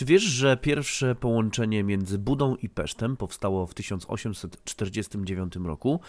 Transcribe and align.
Czy 0.00 0.06
wiesz, 0.06 0.22
że 0.22 0.56
pierwsze 0.56 1.14
połączenie 1.14 1.84
między 1.84 2.18
Budą 2.18 2.56
i 2.56 2.68
Pesztem 2.68 3.16
powstało 3.16 3.66
w 3.66 3.74
1849 3.74 5.56
roku, 5.64 6.00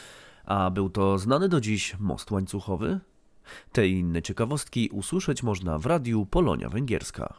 a 0.46 0.70
był 0.70 0.90
to 0.90 1.18
znany 1.18 1.50
do 1.50 1.62
dziś 1.62 1.96
most 2.00 2.32
łańcuchowy? 2.32 3.00
Te 3.72 3.88
i 3.88 4.00
inne 4.00 4.22
ciekawostki 4.22 4.90
usłyszeć 4.90 5.44
można 5.44 5.78
w 5.78 5.86
radiu 5.86 6.26
Polonia 6.26 6.70
Węgierska. 6.70 7.34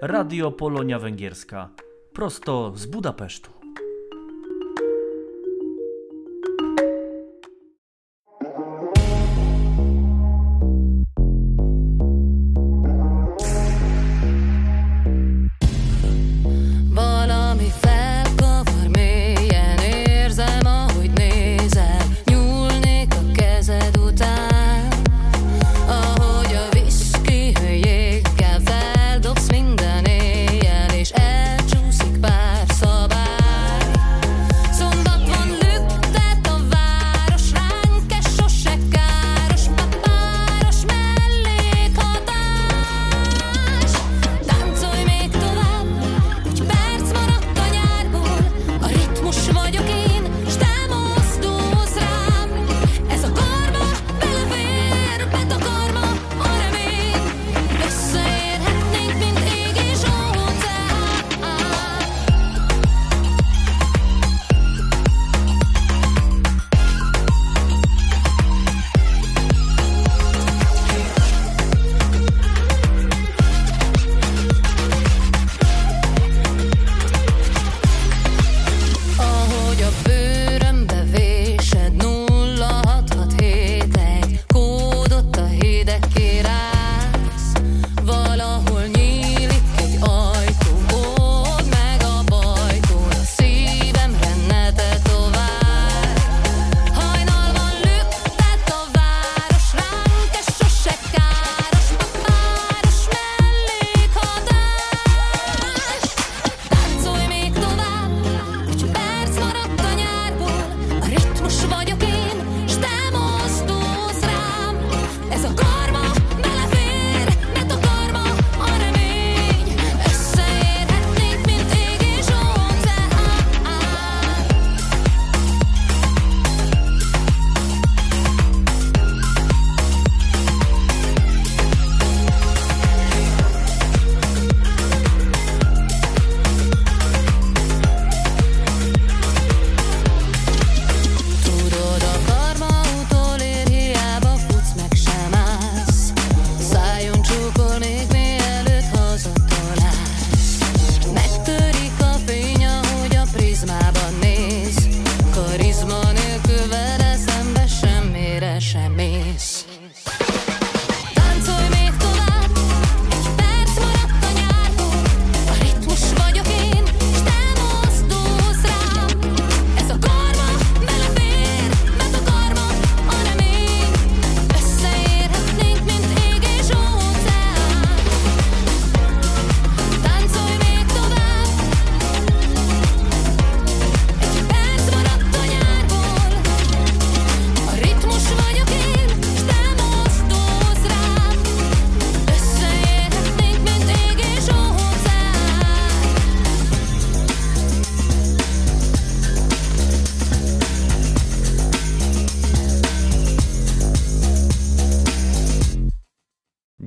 Radio 0.00 0.50
Polonia 0.50 0.98
Węgierska 0.98 1.68
prosto 2.12 2.72
z 2.76 2.86
Budapesztu. 2.86 3.51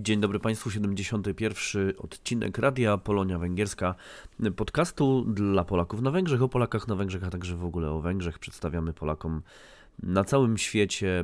Dzień 0.05 0.19
dobry 0.19 0.39
Państwu, 0.39 0.71
71. 0.71 1.93
odcinek 1.97 2.57
Radia 2.57 2.97
Polonia 2.97 3.39
Węgierska, 3.39 3.95
podcastu 4.55 5.21
dla 5.21 5.63
Polaków 5.63 6.01
na 6.01 6.11
Węgrzech, 6.11 6.41
o 6.41 6.49
Polakach 6.49 6.87
na 6.87 6.95
Węgrzech, 6.95 7.23
a 7.23 7.29
także 7.29 7.55
w 7.55 7.65
ogóle 7.65 7.89
o 7.89 8.01
Węgrzech. 8.01 8.39
Przedstawiamy 8.39 8.93
Polakom 8.93 9.41
na 10.03 10.23
całym 10.23 10.57
świecie 10.57 11.23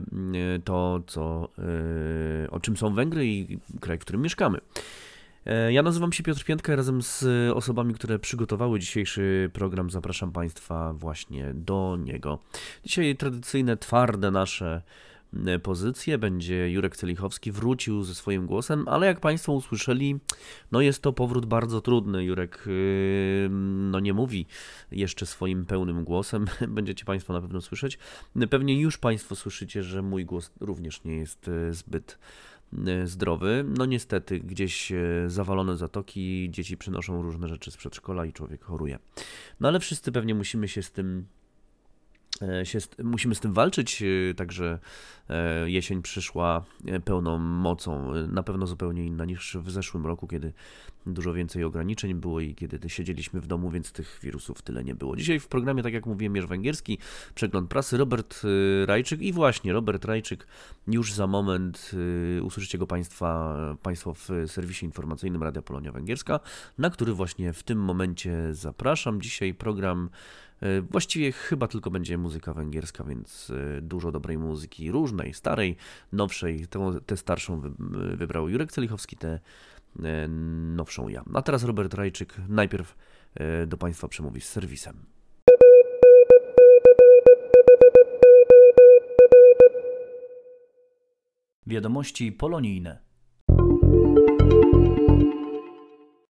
e, 0.55 0.59
to, 0.59 1.01
co, 1.07 1.49
e, 2.43 2.51
o 2.51 2.59
czym 2.59 2.77
są 2.77 2.93
Węgry 2.93 3.27
i 3.27 3.59
kraj, 3.81 3.97
w 3.97 4.01
którym 4.01 4.21
mieszkamy. 4.21 4.59
E, 5.45 5.73
ja 5.73 5.83
nazywam 5.83 6.13
się 6.13 6.23
Piotr 6.23 6.43
Piętka 6.43 6.75
razem 6.75 7.01
z 7.01 7.25
osobami, 7.53 7.93
które 7.93 8.19
przygotowały 8.19 8.79
dzisiejszy 8.79 9.49
program 9.53 9.89
zapraszam 9.89 10.31
Państwa 10.31 10.93
właśnie 10.93 11.53
do 11.53 11.97
niego. 12.03 12.39
Dzisiaj 12.85 13.15
tradycyjne, 13.15 13.77
twarde 13.77 14.31
nasze 14.31 14.81
pozycję. 15.63 16.17
Będzie 16.17 16.71
Jurek 16.71 16.97
Celichowski, 16.97 17.51
wrócił 17.51 18.03
ze 18.03 18.15
swoim 18.15 18.45
głosem, 18.45 18.87
ale 18.87 19.07
jak 19.07 19.19
Państwo 19.19 19.53
usłyszeli, 19.53 20.19
no 20.71 20.81
jest 20.81 21.01
to 21.01 21.13
powrót 21.13 21.45
bardzo 21.45 21.81
trudny. 21.81 22.23
Jurek 22.23 22.63
yy, 22.65 23.49
no 23.91 23.99
nie 23.99 24.13
mówi 24.13 24.45
jeszcze 24.91 25.25
swoim 25.25 25.65
pełnym 25.65 26.03
głosem, 26.03 26.45
będziecie 26.67 27.05
Państwo 27.05 27.33
na 27.33 27.41
pewno 27.41 27.61
słyszeć. 27.61 27.97
Pewnie 28.49 28.81
już 28.81 28.97
Państwo 28.97 29.35
słyszycie, 29.35 29.83
że 29.83 30.01
mój 30.01 30.25
głos 30.25 30.51
również 30.59 31.03
nie 31.03 31.15
jest 31.15 31.47
e, 31.47 31.73
zbyt 31.73 32.17
e, 32.87 33.07
zdrowy. 33.07 33.65
No 33.77 33.85
niestety, 33.85 34.39
gdzieś 34.39 34.91
zawalone 35.27 35.77
zatoki, 35.77 36.47
dzieci 36.51 36.77
przynoszą 36.77 37.21
różne 37.21 37.47
rzeczy 37.47 37.71
z 37.71 37.77
przedszkola 37.77 38.25
i 38.25 38.33
człowiek 38.33 38.63
choruje. 38.63 38.99
No 39.59 39.67
ale 39.67 39.79
wszyscy 39.79 40.11
pewnie 40.11 40.35
musimy 40.35 40.67
się 40.67 40.83
z 40.83 40.91
tym 40.91 41.25
E, 41.40 41.40
się, 42.63 42.79
musimy 43.03 43.35
z 43.35 43.39
tym 43.39 43.53
walczyć, 43.53 44.03
e, 44.03 44.33
także 44.33 44.79
e, 45.29 45.69
jesień 45.69 46.01
przyszła 46.01 46.63
pełną 47.05 47.37
mocą, 47.37 48.13
na 48.27 48.43
pewno 48.43 48.67
zupełnie 48.67 49.05
inna 49.05 49.25
niż 49.25 49.57
w 49.59 49.71
zeszłym 49.71 50.05
roku, 50.05 50.27
kiedy 50.27 50.53
dużo 51.05 51.33
więcej 51.33 51.63
ograniczeń 51.63 52.13
było 52.13 52.39
i 52.39 52.55
kiedy 52.55 52.89
siedzieliśmy 52.89 53.41
w 53.41 53.47
domu, 53.47 53.69
więc 53.69 53.91
tych 53.91 54.19
wirusów 54.23 54.61
tyle 54.61 54.83
nie 54.83 54.95
było. 54.95 55.15
Dzisiaj 55.15 55.39
w 55.39 55.47
programie, 55.47 55.83
tak 55.83 55.93
jak 55.93 56.05
mówiłem, 56.05 56.33
Mierz 56.33 56.45
Węgierski, 56.45 56.97
przegląd 57.35 57.69
prasy, 57.69 57.97
Robert 57.97 58.41
Rajczyk 58.85 59.21
i 59.21 59.33
właśnie 59.33 59.73
Robert 59.73 60.05
Rajczyk, 60.05 60.47
już 60.87 61.13
za 61.13 61.27
moment 61.27 61.91
usłyszycie 62.41 62.77
go 62.77 62.87
Państwa, 62.87 63.57
Państwo 63.83 64.13
w 64.13 64.29
serwisie 64.47 64.85
informacyjnym 64.85 65.43
Radia 65.43 65.61
Polonia 65.61 65.91
Węgierska, 65.91 66.39
na 66.77 66.89
który 66.89 67.13
właśnie 67.13 67.53
w 67.53 67.63
tym 67.63 67.79
momencie 67.79 68.53
zapraszam. 68.53 69.21
Dzisiaj 69.21 69.53
program 69.53 70.09
E, 70.50 70.50
właściwie 70.91 71.31
chyba 71.31 71.67
tylko 71.67 71.91
będzie 71.91 72.17
muzyka 72.17 72.53
węgierska, 72.53 73.03
więc 73.03 73.51
e, 73.77 73.81
dużo 73.81 74.11
dobrej 74.11 74.37
muzyki, 74.37 74.91
różnej, 74.91 75.33
starej, 75.33 75.77
nowszej. 76.11 76.67
Tę, 77.05 77.17
starszą 77.17 77.61
wybrał 78.15 78.49
Jurek 78.49 78.71
Celichowski, 78.71 79.17
tę 79.17 79.39
e, 80.03 80.27
nowszą 80.75 81.07
ja. 81.07 81.23
A 81.33 81.41
teraz 81.41 81.63
Robert 81.63 81.93
Rajczyk 81.93 82.35
najpierw 82.49 82.95
do 83.67 83.77
Państwa 83.77 84.07
przemówi 84.07 84.41
z 84.41 84.49
serwisem. 84.49 85.05
Wiadomości 91.67 92.31
polonijne. 92.31 93.10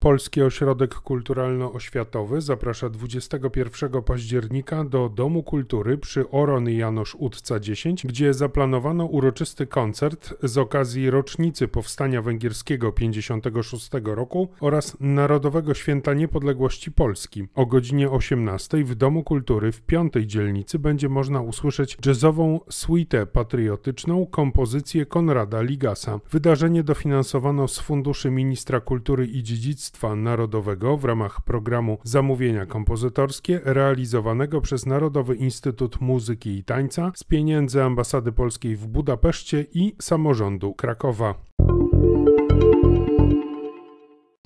Polski 0.08 0.42
Ośrodek 0.42 0.96
Kulturalno-Oświatowy 0.96 2.42
zaprasza 2.42 2.90
21 2.90 4.04
października 4.04 4.84
do 4.84 5.10
Domu 5.10 5.44
Kultury 5.44 5.98
przy 5.98 6.30
Orony 6.30 6.74
Janosz 6.74 7.16
Utca 7.16 7.60
10, 7.60 8.06
gdzie 8.06 8.34
zaplanowano 8.34 9.06
uroczysty 9.06 9.68
koncert 9.68 10.34
z 10.44 10.58
okazji 10.58 11.10
rocznicy 11.10 11.68
powstania 11.68 12.22
węgierskiego 12.22 12.92
56 12.92 13.90
roku 14.04 14.50
oraz 14.60 14.98
Narodowego 15.00 15.74
Święta 15.74 16.14
Niepodległości 16.14 16.92
Polski. 16.92 17.48
O 17.56 17.66
godzinie 17.66 18.10
18 18.10 18.84
w 18.84 18.96
Domu 18.96 19.24
Kultury 19.24 19.72
w 19.72 19.82
piątej 19.82 20.28
dzielnicy 20.28 20.80
będzie 20.80 21.10
można 21.10 21.42
usłyszeć 21.42 21.98
jazzową 22.06 22.60
suite 22.70 23.26
patriotyczną 23.26 24.26
kompozycję 24.26 25.06
Konrada 25.06 25.62
Ligasa. 25.62 26.20
Wydarzenie 26.32 26.84
dofinansowano 26.84 27.68
z 27.68 27.80
funduszy 27.80 28.32
Ministra 28.32 28.80
Kultury 28.80 29.28
i 29.28 29.44
Dziedzictwa 29.44 29.97
Dziedzictwa 29.98 30.16
Narodowego 30.16 30.98
w 30.98 31.06
ramach 31.06 31.42
programu 31.42 31.98
Zamówienia 32.04 32.66
Kompozytorskie 32.66 33.62
realizowanego 33.64 34.62
przez 34.62 34.86
Narodowy 34.86 35.36
Instytut 35.36 36.02
Muzyki 36.02 36.58
i 36.58 36.64
Tańca 36.64 37.12
z 37.16 37.24
pieniędzy 37.24 37.84
Ambasady 37.84 38.32
Polskiej 38.32 38.76
w 38.76 38.88
Budapeszcie 38.88 39.66
i 39.74 39.96
samorządu 40.02 40.74
Krakowa. 40.74 41.36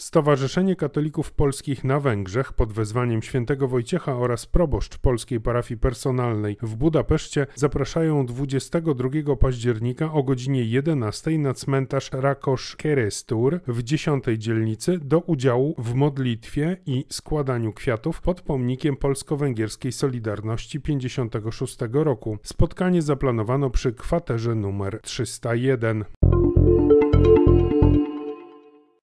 Stowarzyszenie 0.01 0.75
Katolików 0.75 1.31
Polskich 1.31 1.83
na 1.83 2.00
Węgrzech 2.00 2.53
pod 2.53 2.74
wezwaniem 2.74 3.21
świętego 3.21 3.68
Wojciecha 3.68 4.18
oraz 4.18 4.45
proboszcz 4.45 4.98
polskiej 4.98 5.42
parafii 5.42 5.80
personalnej 5.80 6.57
w 6.62 6.75
Budapeszcie 6.75 7.48
zapraszają 7.56 8.25
22 8.25 9.36
października 9.36 10.13
o 10.13 10.24
godzinie 10.24 10.63
11 10.63 11.38
na 11.38 11.53
cmentarz 11.53 12.09
Rakosz 12.13 12.75
Kerestur 12.75 13.59
w 13.68 13.83
10 13.83 14.24
dzielnicy 14.38 15.00
do 15.00 15.19
udziału 15.19 15.75
w 15.77 15.94
modlitwie 15.94 16.77
i 16.86 17.06
składaniu 17.09 17.74
kwiatów 17.74 18.21
pod 18.21 18.42
pomnikiem 18.42 18.98
polsko-węgierskiej 18.98 19.92
Solidarności 19.92 20.80
56 20.80 21.77
roku. 21.92 22.38
Spotkanie 22.44 23.01
zaplanowano 23.01 23.69
przy 23.69 23.94
kwaterze 23.94 24.56
numer 24.56 25.00
301. 25.01 26.06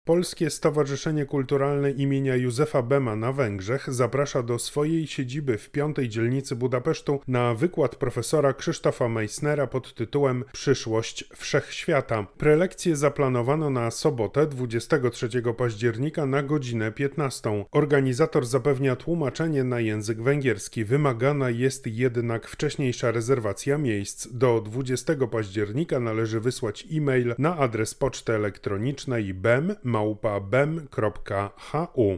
Polskie 0.09 0.51
Stowarzyszenie 0.51 1.27
Kulturalne 1.27 1.91
imienia 1.91 2.37
Józefa 2.37 2.83
Bema 2.83 3.17
na 3.17 3.33
Węgrzech 3.33 3.95
zaprasza 3.95 4.43
do 4.43 4.59
swojej 4.59 5.07
siedziby 5.07 5.59
w 5.59 5.71
piątej 5.71 6.09
dzielnicy 6.09 6.57
Budapesztu 6.57 7.21
na 7.29 7.55
wykład 7.55 7.97
profesora 7.97 8.53
Krzysztofa 8.53 9.09
Meissnera 9.09 9.67
pod 9.67 9.95
tytułem 9.95 10.45
Przyszłość 10.53 11.25
Wszechświata. 11.37 12.27
Prelekcję 12.39 12.97
zaplanowano 12.97 13.71
na 13.71 13.91
sobotę 13.91 14.47
23 14.47 15.29
października 15.57 16.27
na 16.27 16.43
godzinę 16.43 16.93
15. 16.93 17.65
Organizator 17.71 18.47
zapewnia 18.47 18.97
tłumaczenie 18.97 19.65
na 19.65 19.81
język 19.81 20.23
węgierski. 20.23 20.85
Wymagana 20.85 21.51
jest 21.51 21.87
jednak 21.87 22.49
wcześniejsza 22.49 23.11
rezerwacja 23.11 23.79
miejsc. 23.79 24.29
Do 24.31 24.61
20 24.61 25.15
października 25.31 26.01
należy 26.01 26.41
wysłać 26.41 26.87
e-mail 26.93 27.35
na 27.39 27.57
adres 27.57 27.95
poczty 27.95 28.33
elektronicznej 28.33 29.35
bem 29.35 29.75
małpa 29.99 30.41
bem.hu. 30.41 32.09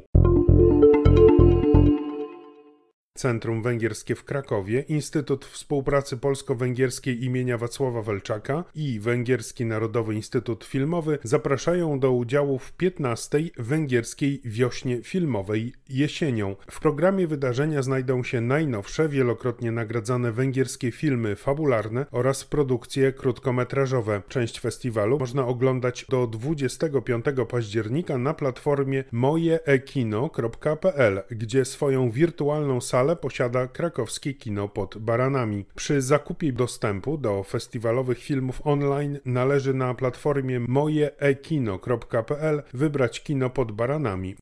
Centrum 3.21 3.63
Węgierskie 3.63 4.15
w 4.15 4.25
Krakowie, 4.25 4.81
Instytut 4.81 5.45
Współpracy 5.45 6.17
Polsko-Węgierskiej 6.17 7.25
imienia 7.25 7.59
Wacława 7.59 8.03
Welczaka 8.03 8.65
i 8.75 9.01
Węgierski 9.01 9.67
Narodowy 9.67 10.15
Instytut 10.15 10.65
Filmowy 10.65 11.19
zapraszają 11.23 11.99
do 11.99 12.13
udziału 12.13 12.59
w 12.59 12.73
15. 12.73 13.39
Węgierskiej 13.59 14.41
Wiośnie 14.45 15.03
Filmowej 15.03 15.73
jesienią. 15.89 16.57
W 16.71 16.81
programie 16.81 17.27
wydarzenia 17.27 17.83
znajdą 17.83 18.23
się 18.23 18.41
najnowsze, 18.41 19.09
wielokrotnie 19.09 19.73
nagradzane 19.73 20.33
węgierskie 20.33 20.93
filmy 20.93 21.37
fabularne 21.37 22.07
oraz 22.11 22.45
produkcje 22.45 23.13
krótkometrażowe. 23.13 24.23
Część 24.29 24.61
festiwalu 24.61 25.19
można 25.19 25.47
oglądać 25.47 26.07
do 26.09 26.27
25 26.27 27.25
października 27.49 28.19
na 28.19 28.35
platformie 28.35 29.05
mojeekino.pl, 29.13 31.23
gdzie 31.31 31.65
swoją 31.65 32.11
wirtualną 32.11 32.81
salę 32.81 33.10
posiada 33.17 33.67
krakowskie 33.67 34.35
kino 34.35 34.69
pod 34.69 34.99
Baranami. 34.99 35.65
Przy 35.75 36.03
zakupie 36.03 36.53
dostępu 36.53 37.19
do 37.19 37.43
festiwalowych 37.43 38.19
filmów 38.19 38.61
online 38.65 39.19
należy 39.25 39.75
na 39.75 39.95
platformie 39.95 40.61
mojeekino.pl 40.61 42.63
wybrać 42.75 43.23
kino 43.23 43.51
pod 43.51 43.73
Baranami. 43.73 44.37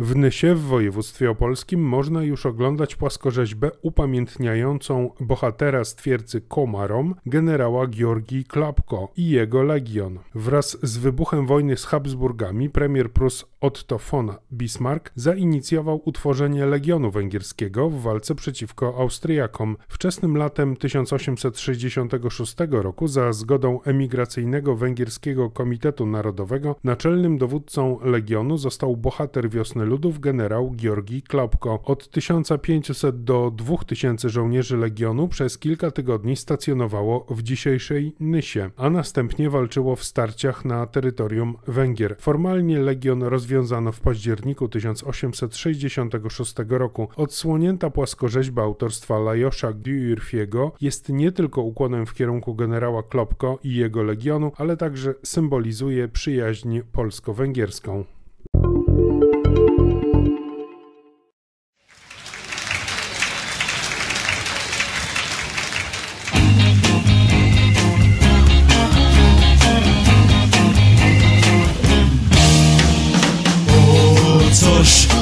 W 0.00 0.16
Nysie 0.16 0.54
w 0.54 0.60
województwie 0.60 1.30
opolskim 1.30 1.80
można 1.80 2.22
już 2.22 2.46
oglądać 2.46 2.96
płaskorzeźbę 2.96 3.70
upamiętniającą 3.82 5.10
bohatera 5.20 5.84
z 5.84 5.94
twierdzy 5.94 6.40
Komarom, 6.40 7.14
generała 7.26 7.86
Georgii 7.86 8.44
Klapko 8.44 9.08
i 9.16 9.30
jego 9.30 9.62
legion. 9.62 10.18
Wraz 10.34 10.78
z 10.82 10.98
wybuchem 10.98 11.46
wojny 11.46 11.76
z 11.76 11.84
Habsburgami 11.84 12.70
premier 12.70 13.12
Prus 13.12 13.44
Otto 13.60 13.98
von 14.10 14.32
Bismarck 14.52 15.12
zainicjował 15.14 16.02
utworzenie 16.04 16.66
Legionu 16.66 17.10
Węgierskiego 17.10 17.90
w 17.90 18.02
walce 18.02 18.34
przeciwko 18.34 18.94
Austriakom. 18.98 19.76
Wczesnym 19.88 20.36
latem 20.36 20.76
1866 20.76 22.56
roku 22.70 23.08
za 23.08 23.32
zgodą 23.32 23.82
emigracyjnego 23.82 24.76
Węgierskiego 24.76 25.50
Komitetu 25.50 26.06
Narodowego 26.06 26.76
naczelnym 26.84 27.38
dowódcą 27.38 27.98
Legionu 28.04 28.58
został 28.58 28.96
bohater 28.96 29.50
wiosny 29.50 29.87
ludów 29.88 30.20
generał 30.20 30.74
Georgi 30.76 31.22
Klopko. 31.22 31.80
Od 31.84 32.08
1500 32.10 33.24
do 33.24 33.52
2000 33.56 34.28
żołnierzy 34.28 34.76
Legionu 34.76 35.28
przez 35.28 35.58
kilka 35.58 35.90
tygodni 35.90 36.36
stacjonowało 36.36 37.26
w 37.30 37.42
dzisiejszej 37.42 38.14
Nysie, 38.20 38.70
a 38.76 38.90
następnie 38.90 39.50
walczyło 39.50 39.96
w 39.96 40.04
starciach 40.04 40.64
na 40.64 40.86
terytorium 40.86 41.56
Węgier. 41.66 42.16
Formalnie 42.18 42.78
Legion 42.80 43.22
rozwiązano 43.22 43.92
w 43.92 44.00
październiku 44.00 44.68
1866 44.68 46.54
roku. 46.68 47.08
Odsłonięta 47.16 47.90
płaskorzeźba 47.90 48.62
autorstwa 48.62 49.18
Lajosza 49.18 49.72
Gyurfiego 49.72 50.72
jest 50.80 51.08
nie 51.08 51.32
tylko 51.32 51.62
ukłonem 51.62 52.06
w 52.06 52.14
kierunku 52.14 52.54
generała 52.54 53.02
Klopko 53.02 53.58
i 53.64 53.74
jego 53.74 54.02
legionu, 54.02 54.52
ale 54.56 54.76
także 54.76 55.14
symbolizuje 55.22 56.08
przyjaźń 56.08 56.80
polsko-węgierską. 56.92 58.04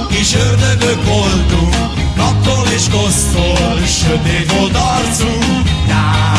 Kis 0.09 0.35
ördögök 0.35 1.05
voltunk, 1.05 1.77
naptól 2.17 2.67
és 2.75 2.85
kosztól, 2.91 3.79
sötét 3.87 4.53
volt 4.53 4.77
arcunk. 4.77 5.45
Nyáron 5.87 6.36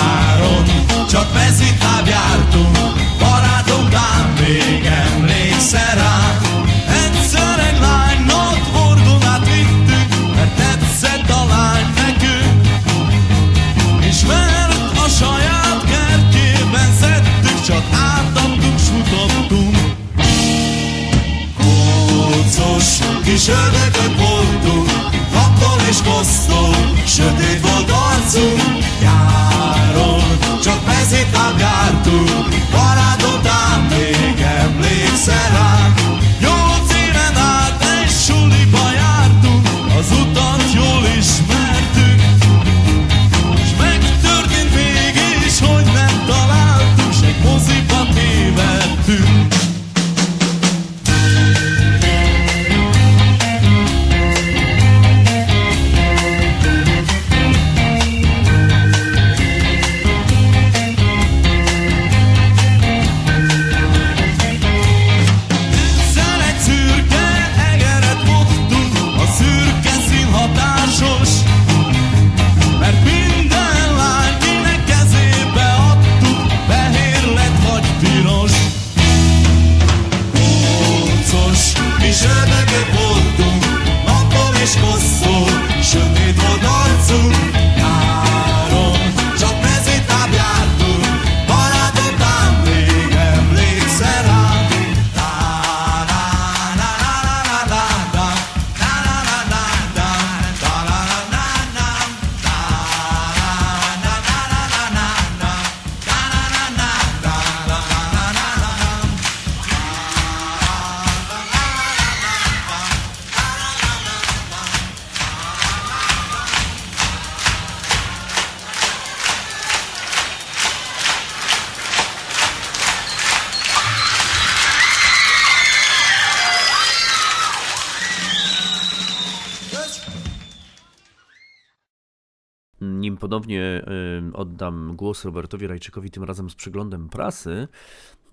ponownie 133.27 133.85
oddam 134.33 134.95
głos 134.95 135.25
Robertowi 135.25 135.67
Rajczykowi, 135.67 136.11
tym 136.11 136.23
razem 136.23 136.49
z 136.49 136.55
przeglądem 136.55 137.09
prasy. 137.09 137.67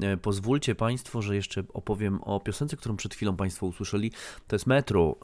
E, 0.00 0.16
pozwólcie 0.16 0.74
Państwo, 0.74 1.22
że 1.22 1.34
jeszcze 1.36 1.64
opowiem 1.72 2.22
o 2.22 2.40
piosence, 2.40 2.76
którą 2.76 2.96
przed 2.96 3.14
chwilą 3.14 3.36
Państwo 3.36 3.66
usłyszeli. 3.66 4.12
To 4.46 4.56
jest 4.56 4.66
Metro, 4.66 5.16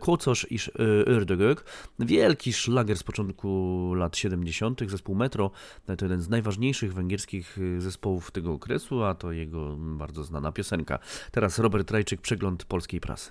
Kocosz 0.00 0.46
iż 0.50 0.70
Ördögök. 1.06 1.64
Wielki 1.98 2.52
szlager 2.52 2.98
z 2.98 3.02
początku 3.02 3.92
lat 3.96 4.16
70. 4.16 4.80
Zespół 4.90 5.14
Metro 5.14 5.50
to 5.86 6.04
jeden 6.04 6.22
z 6.22 6.28
najważniejszych 6.28 6.94
węgierskich 6.94 7.58
zespołów 7.78 8.30
tego 8.30 8.52
okresu, 8.52 9.02
a 9.02 9.14
to 9.14 9.32
jego 9.32 9.76
bardzo 9.76 10.24
znana 10.24 10.52
piosenka. 10.52 10.98
Teraz 11.30 11.58
Robert 11.58 11.90
Rajczyk, 11.90 12.20
przegląd 12.20 12.64
polskiej 12.64 13.00
prasy. 13.00 13.30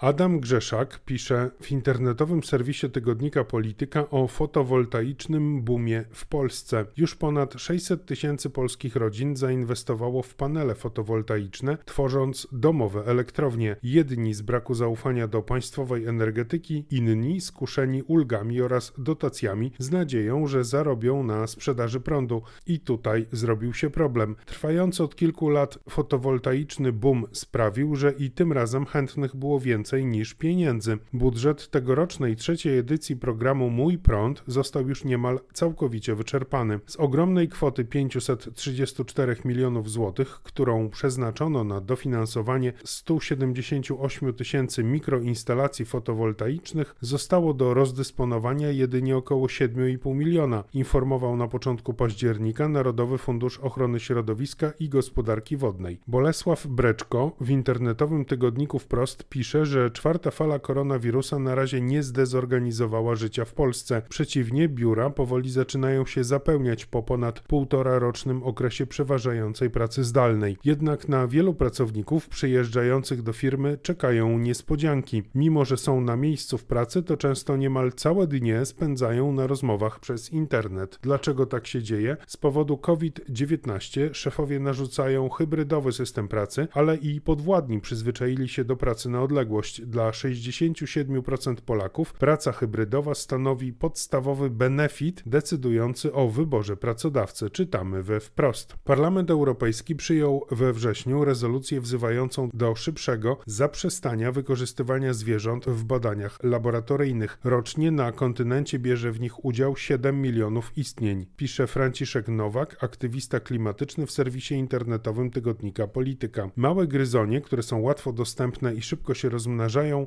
Adam 0.00 0.40
Grzeszak 0.40 1.00
pisze 1.04 1.50
w 1.62 1.72
internetowym 1.72 2.42
serwisie 2.42 2.90
tygodnika 2.90 3.44
Polityka 3.44 4.10
o 4.10 4.28
fotowoltaicznym 4.28 5.62
boomie 5.62 6.04
w 6.12 6.26
Polsce. 6.26 6.86
Już 6.96 7.14
ponad 7.14 7.54
600 7.54 8.06
tysięcy 8.06 8.50
polskich 8.50 8.96
rodzin 8.96 9.36
zainwestowało 9.36 10.22
w 10.22 10.34
panele 10.34 10.74
fotowoltaiczne, 10.74 11.78
tworząc 11.84 12.48
domowe 12.52 13.04
elektrownie. 13.06 13.76
Jedni 13.82 14.34
z 14.34 14.42
braku 14.42 14.74
zaufania 14.74 15.28
do 15.28 15.42
państwowej 15.42 16.06
energetyki, 16.06 16.84
inni 16.90 17.40
skuszeni 17.40 18.02
ulgami 18.02 18.62
oraz 18.62 18.92
dotacjami 18.98 19.72
z 19.78 19.90
nadzieją, 19.90 20.46
że 20.46 20.64
zarobią 20.64 21.22
na 21.22 21.46
sprzedaży 21.46 22.00
prądu. 22.00 22.42
I 22.66 22.80
tutaj 22.80 23.26
zrobił 23.32 23.74
się 23.74 23.90
problem. 23.90 24.36
Trwający 24.46 25.02
od 25.02 25.16
kilku 25.16 25.48
lat 25.48 25.78
fotowoltaiczny 25.88 26.92
boom 26.92 27.26
sprawił, 27.32 27.96
że 27.96 28.12
i 28.12 28.30
tym 28.30 28.52
razem 28.52 28.86
chętnych 28.86 29.36
było 29.36 29.60
więcej 29.60 29.89
więcej 29.90 30.06
niż 30.06 30.34
pieniędzy. 30.34 30.98
Budżet 31.12 31.70
tegorocznej 31.70 32.36
trzeciej 32.36 32.78
edycji 32.78 33.16
programu 33.16 33.70
Mój 33.70 33.98
Prąd 33.98 34.42
został 34.46 34.88
już 34.88 35.04
niemal 35.04 35.40
całkowicie 35.52 36.14
wyczerpany. 36.14 36.80
Z 36.86 36.96
ogromnej 36.96 37.48
kwoty 37.48 37.84
534 37.84 39.36
milionów 39.44 39.90
złotych, 39.90 40.40
którą 40.42 40.90
przeznaczono 40.90 41.64
na 41.64 41.80
dofinansowanie 41.80 42.72
178 42.84 44.34
tysięcy 44.34 44.84
mikroinstalacji 44.84 45.84
fotowoltaicznych, 45.84 46.94
zostało 47.00 47.54
do 47.54 47.74
rozdysponowania 47.74 48.70
jedynie 48.70 49.16
około 49.16 49.46
7,5 49.46 50.14
miliona, 50.14 50.64
informował 50.74 51.36
na 51.36 51.48
początku 51.48 51.94
października 51.94 52.68
Narodowy 52.68 53.18
Fundusz 53.18 53.58
Ochrony 53.58 54.00
Środowiska 54.00 54.72
i 54.80 54.88
Gospodarki 54.88 55.56
Wodnej. 55.56 56.00
Bolesław 56.06 56.66
Breczko 56.66 57.32
w 57.40 57.50
internetowym 57.50 58.24
tygodniku 58.24 58.78
wprost 58.78 59.24
pisze, 59.28 59.66
że 59.66 59.79
że 59.80 59.90
czwarta 59.90 60.30
fala 60.30 60.58
koronawirusa 60.58 61.38
na 61.38 61.54
razie 61.54 61.80
nie 61.80 62.02
zdezorganizowała 62.02 63.16
życia 63.16 63.44
w 63.44 63.52
Polsce. 63.52 64.02
Przeciwnie, 64.08 64.68
biura 64.68 65.10
powoli 65.10 65.50
zaczynają 65.50 66.06
się 66.06 66.24
zapełniać 66.24 66.86
po 66.86 67.02
ponad 67.02 67.40
półtora 67.40 67.98
rocznym 67.98 68.42
okresie 68.42 68.86
przeważającej 68.86 69.70
pracy 69.70 70.04
zdalnej. 70.04 70.56
Jednak 70.64 71.08
na 71.08 71.26
wielu 71.26 71.54
pracowników 71.54 72.28
przyjeżdżających 72.28 73.22
do 73.22 73.32
firmy 73.32 73.78
czekają 73.82 74.38
niespodzianki. 74.38 75.22
Mimo, 75.34 75.64
że 75.64 75.76
są 75.76 76.00
na 76.00 76.16
miejscu 76.16 76.58
w 76.58 76.64
pracy, 76.64 77.02
to 77.02 77.16
często 77.16 77.56
niemal 77.56 77.92
całe 77.92 78.26
dnie 78.26 78.64
spędzają 78.64 79.32
na 79.32 79.46
rozmowach 79.46 80.00
przez 80.00 80.32
internet. 80.32 80.98
Dlaczego 81.02 81.46
tak 81.46 81.66
się 81.66 81.82
dzieje? 81.82 82.16
Z 82.26 82.36
powodu 82.36 82.78
COVID-19 82.78 84.14
szefowie 84.14 84.60
narzucają 84.60 85.28
hybrydowy 85.28 85.92
system 85.92 86.28
pracy, 86.28 86.68
ale 86.72 86.96
i 86.96 87.20
podwładni 87.20 87.80
przyzwyczaili 87.80 88.48
się 88.48 88.64
do 88.64 88.76
pracy 88.76 89.08
na 89.08 89.22
odległość 89.22 89.69
dla 89.78 90.10
67% 90.10 91.54
Polaków 91.54 92.12
praca 92.12 92.52
hybrydowa 92.52 93.14
stanowi 93.14 93.72
podstawowy 93.72 94.50
benefit 94.50 95.22
decydujący 95.26 96.12
o 96.12 96.28
wyborze 96.28 96.76
pracodawcy, 96.76 97.50
czytamy 97.50 98.02
we 98.02 98.20
wprost. 98.20 98.74
Parlament 98.84 99.30
Europejski 99.30 99.96
przyjął 99.96 100.46
we 100.50 100.72
wrześniu 100.72 101.24
rezolucję 101.24 101.80
wzywającą 101.80 102.50
do 102.54 102.74
szybszego 102.74 103.38
zaprzestania 103.46 104.32
wykorzystywania 104.32 105.14
zwierząt 105.14 105.66
w 105.66 105.84
badaniach 105.84 106.38
laboratoryjnych. 106.42 107.38
Rocznie 107.44 107.90
na 107.90 108.12
kontynencie 108.12 108.78
bierze 108.78 109.12
w 109.12 109.20
nich 109.20 109.44
udział 109.44 109.76
7 109.76 110.22
milionów 110.22 110.72
istnień, 110.76 111.26
pisze 111.36 111.66
Franciszek 111.66 112.28
Nowak, 112.28 112.84
aktywista 112.84 113.40
klimatyczny 113.40 114.06
w 114.06 114.10
serwisie 114.10 114.54
internetowym 114.54 115.30
tygodnika 115.30 115.86
Polityka. 115.86 116.50
Małe 116.56 116.86
gryzonie, 116.86 117.40
które 117.40 117.62
są 117.62 117.80
łatwo 117.80 118.12
dostępne 118.12 118.74
i 118.74 118.82
szybko 118.82 119.14
się 119.14 119.28
rozmnażają, 119.28 119.59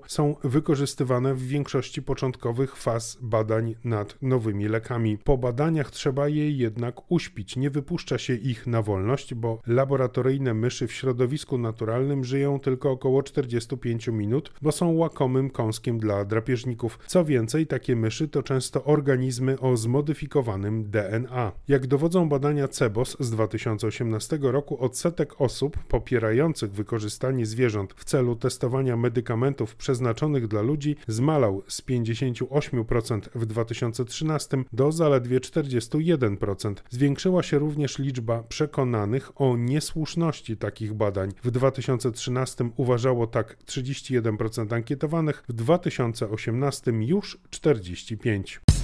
są 0.08 0.36
wykorzystywane 0.44 1.34
w 1.34 1.48
większości 1.48 2.02
początkowych 2.02 2.76
faz 2.76 3.18
badań 3.22 3.76
nad 3.84 4.18
nowymi 4.22 4.68
lekami. 4.68 5.18
Po 5.18 5.38
badaniach 5.38 5.92
trzeba 5.92 6.28
je 6.28 6.52
jednak 6.52 7.12
uśpić. 7.12 7.56
Nie 7.56 7.70
wypuszcza 7.70 8.18
się 8.18 8.34
ich 8.34 8.68
na 8.68 8.82
wolność, 8.82 9.34
bo 9.34 9.62
laboratoryjne 9.68 10.54
myszy 10.54 10.88
w 10.88 10.94
środowisku 10.94 11.58
naturalnym 11.58 12.24
żyją 12.24 12.60
tylko 12.60 12.92
około 12.92 13.24
45 13.24 14.08
minut, 14.08 14.54
bo 14.62 14.72
są 14.72 14.92
łakomym 14.92 15.50
kąskiem 15.50 16.00
dla 16.00 16.26
drapieżników. 16.26 17.00
Co 17.08 17.26
więcej, 17.26 17.68
takie 17.68 17.96
myszy 17.96 18.28
to 18.28 18.44
często 18.44 18.84
organizmy 18.84 19.60
o 19.60 19.78
zmodyfikowanym 19.78 20.84
DNA. 20.90 21.52
Jak 21.68 21.88
dowodzą 21.88 22.30
badania 22.30 22.68
CEBOS 22.68 23.18
z 23.20 23.32
2018 23.32 24.40
roku, 24.42 24.84
odsetek 24.84 25.42
osób 25.42 25.78
popierających 25.84 26.72
wykorzystanie 26.72 27.46
zwierząt 27.46 27.94
w 27.98 28.04
celu 28.04 28.36
testowania 28.36 28.98
medykamentów 28.98 29.43
medykamentów 29.44 29.76
przeznaczonych 29.76 30.48
dla 30.48 30.62
ludzi 30.62 30.96
zmalał 31.08 31.64
z 31.68 31.82
58% 31.82 33.22
w 33.36 33.46
2013 33.46 34.64
do 34.74 34.92
zaledwie 34.92 35.40
41%. 35.40 36.76
Zwiększyła 36.90 37.44
się 37.44 37.60
również 37.60 38.00
liczba 38.00 38.44
przekonanych 38.44 39.42
o 39.42 39.58
niesłuszności 39.58 40.58
takich 40.58 40.94
badań. 40.94 41.32
W 41.44 41.52
2013 41.52 42.70
uważało 42.76 43.28
tak 43.28 43.58
31% 43.66 44.74
ankietowanych, 44.74 45.44
w 45.50 45.54
2018 45.54 46.92
już 46.92 47.40
45%. 47.52 48.83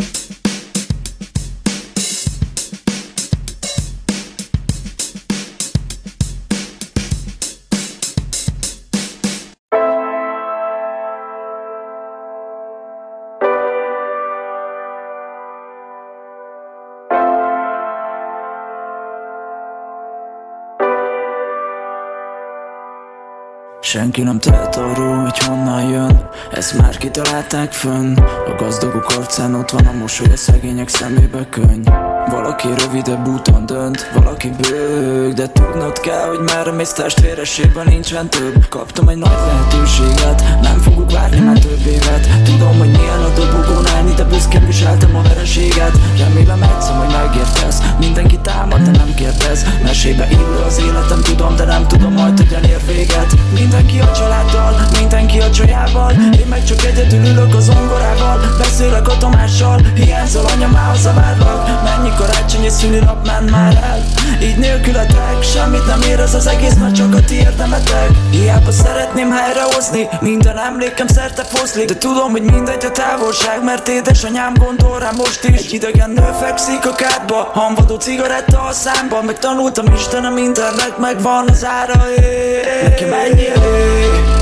Senki 23.90 24.22
nem 24.22 24.40
tehet 24.40 24.76
arról, 24.76 25.18
hogy 25.18 25.38
honnan 25.38 25.90
jön. 25.90 26.30
Ezt 26.52 26.78
már 26.78 26.98
kitalálták 26.98 27.72
fönn. 27.72 28.18
A 28.48 28.56
gazdagok 28.58 29.06
arcán 29.18 29.56
ott 29.56 29.70
van 29.70 29.86
a 29.86 29.92
mosoly 29.92 30.32
A 30.34 30.36
szegények 30.36 30.88
szemébe 30.88 31.50
könny 31.50 31.84
Valaki 32.30 32.68
rövidebb 32.78 33.28
úton 33.28 33.66
dönt 33.66 34.10
Valaki 34.14 34.50
bőg 34.62 35.34
De 35.34 35.48
tudnod 35.48 36.00
kell, 36.00 36.28
hogy 36.28 36.40
már 36.40 36.72
mész 36.72 36.92
testvérességben 36.92 37.88
nincsen 37.88 38.30
több. 38.30 38.68
Kaptam 38.70 39.10
egy 39.10 39.18
nagy 39.18 39.38
lehetőséget 39.48 40.44
Nem 40.62 40.78
fogok 40.78 41.12
várni 41.12 41.40
már 41.40 41.60
több 41.60 41.86
évet. 41.86 42.28
Tudom, 42.44 42.78
hogy 42.78 42.92
milyen 42.92 43.24
a 43.24 43.30
dobogón 43.36 43.88
állni 43.96 44.14
De 44.14 44.24
büszkén 44.24 44.66
viseltem 44.66 45.16
a 45.16 45.22
vereséget. 45.22 45.92
Remélem 46.18 46.62
egyszer, 46.64 46.96
hogy 46.96 47.16
megértesz 47.22 47.82
Mindenki 48.00 48.40
támad, 48.42 48.82
de 48.82 48.92
nem 48.92 49.14
kérdez. 49.16 49.66
Mesébe 49.84 50.28
illő 50.32 50.60
az 50.68 50.80
életem, 50.80 51.22
tudom, 51.22 51.56
de 51.56 51.66
nem 51.66 51.88
tudom 51.88 52.14
majd, 52.14 52.38
hogy 52.38 52.54
elér 52.54 52.86
véget. 52.86 53.34
Mindenki 53.54 54.00
a 54.00 54.12
családdal, 54.12 54.74
mindenki 55.00 55.40
a 55.40 55.50
csajával 55.50 56.12
Én 56.12 56.48
meg 56.50 56.64
csak 56.64 56.84
egyedül 56.86 57.26
ülök 57.26 57.56
az 57.56 57.70
ongorával. 57.70 58.40
Beszélek 58.58 59.08
a 59.08 59.18
Tomással, 59.18 59.82
hiányzol 59.96 60.46
anyamához 60.46 61.06
a 61.06 61.14
várlak. 61.14 61.84
Mennyi 61.84 62.12
karácsonyi 62.20 62.70
szülinap 62.70 63.26
ment 63.26 63.52
már 63.52 63.80
el. 63.84 64.04
Így 64.42 64.58
nélkületek, 64.58 65.44
semmit 65.54 65.86
nem 65.86 66.02
ér 66.02 66.20
az 66.20 66.34
az 66.34 66.48
egész, 66.48 66.74
mert 66.74 66.96
csak 66.96 67.14
a 67.14 67.20
ti 67.20 67.36
érdemetek. 67.36 68.10
Hiába 68.32 68.72
szeretném 68.72 69.32
helyrehozni, 69.32 70.08
minden 70.20 70.58
emlékem 70.58 71.08
szerte 71.08 71.44
foszlik. 71.44 71.88
De 71.88 71.98
tudom, 71.98 72.32
hogy 72.32 72.44
mindegy 72.44 72.86
a 72.86 72.92
távolság, 72.92 73.64
mert 73.64 73.88
édesanyám 73.88 74.54
gondol 74.54 75.00
rá 75.00 75.12
most 75.12 75.44
is. 75.44 75.58
Egy 75.58 75.74
idegen 75.74 76.10
nő 76.10 76.30
fekszik 76.40 76.86
a 76.86 76.96
kádba, 76.96 77.50
hanvadó 77.54 77.96
cigaretta 77.96 78.62
a 78.62 78.72
számban 78.72 79.24
Megtanultam 79.26 79.94
Istenem, 79.94 80.34
mindennek 80.34 80.98
megvan 80.98 81.50
az 81.50 81.66
ára, 81.66 82.12
é. 82.12 82.62
Nekem 82.84 83.14
ennyi 83.14 83.48
elég, 83.50 84.39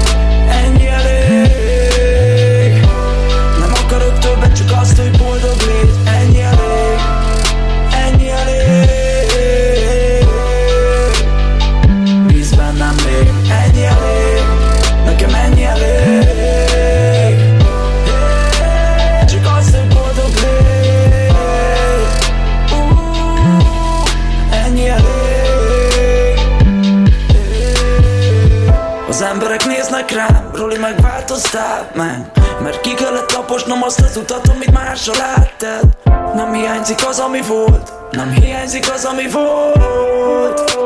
emberek 29.28 29.66
néznek 29.66 30.12
rám 30.12 30.50
Roli 30.54 30.78
megváltoztál 30.78 31.92
meg 31.94 32.32
Mert 32.62 32.82
ki 32.82 32.94
kellett 32.94 33.28
taposnom 33.28 33.84
azt 33.84 34.00
az 34.00 34.18
utat, 34.18 34.48
amit 34.48 34.72
másra 34.72 35.14
láttad 35.18 35.84
Nem 36.34 36.54
hiányzik 36.54 37.08
az, 37.08 37.20
ami 37.20 37.42
volt 37.42 37.92
Nem 38.12 38.30
hiányzik 38.30 38.92
az, 38.94 39.06
ami 39.06 39.30
volt 39.30 40.78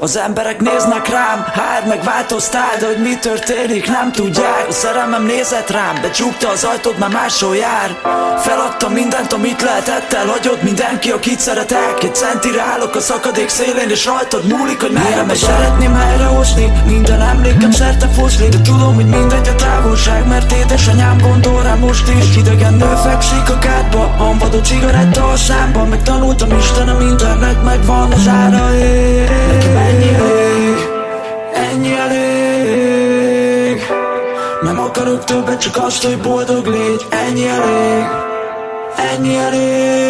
az 0.00 0.16
emberek 0.16 0.60
néznek 0.60 1.08
rám, 1.08 1.44
hát 1.52 1.86
megváltoztál, 1.86 2.76
de 2.80 2.86
hogy 2.86 3.02
mi 3.02 3.16
történik 3.16 3.86
nem 3.86 4.12
tudják. 4.12 4.66
A 4.68 4.72
szerelmem 4.72 5.24
nézett 5.24 5.70
rám, 5.70 5.94
de 6.00 6.10
csukta 6.10 6.48
az 6.48 6.64
ajtót, 6.64 6.98
már 6.98 7.10
máshol 7.10 7.56
jár. 7.56 7.96
Feladtam 8.40 8.92
mindent, 8.92 9.32
amit 9.32 9.62
lehetett, 9.62 10.12
elhagyott 10.12 10.62
mindenki, 10.62 11.10
akit 11.10 11.38
szeretek 11.38 12.02
Egy 12.02 12.14
centire 12.14 12.62
állok 12.62 12.94
a 12.94 13.00
szakadék 13.00 13.48
szélén, 13.48 13.88
és 13.88 14.04
rajtad 14.04 14.44
múlik, 14.44 14.80
hogy 14.80 14.90
merre 14.90 15.22
megy. 15.22 15.36
Szeretném 15.36 15.94
helyrehozni, 15.94 16.72
minden 16.86 17.20
emlékem 17.20 17.70
szerte 17.70 18.08
fosni 18.08 18.48
De 18.48 18.60
tudom, 18.60 18.94
hogy 18.94 19.06
mindegy 19.06 19.48
a 19.48 19.54
távolság, 19.54 20.26
mert 20.26 20.52
édesanyám 20.52 21.18
gondol 21.18 21.62
rám 21.62 21.78
most 21.78 22.08
is. 22.08 22.30
Egy 22.30 22.36
idegen 22.36 22.74
nő 22.74 22.94
fekszik 23.04 23.50
a 23.50 23.58
kádba, 23.58 24.14
hanvadó 24.18 24.58
cigaretta 24.58 25.28
a 25.28 25.36
számban. 25.36 25.88
Megtanultam 25.88 26.58
Istenem, 26.58 26.96
mindennek 26.96 27.62
megvan 27.62 28.12
az 28.12 28.28
ára, 28.28 28.66
Nekem 29.52 29.87
ennyi 29.88 30.14
elég, 30.14 30.76
ennyi 31.54 31.92
elég. 31.92 33.82
Nem 34.62 34.78
akarok 34.80 35.24
többet, 35.24 35.60
csak 35.60 35.76
azt, 35.76 36.04
hogy 36.04 36.18
boldog 36.18 36.66
légy. 36.66 37.06
Ennyi 37.10 37.46
elég, 37.46 38.06
ennyi 38.96 39.36
elég 39.36 40.08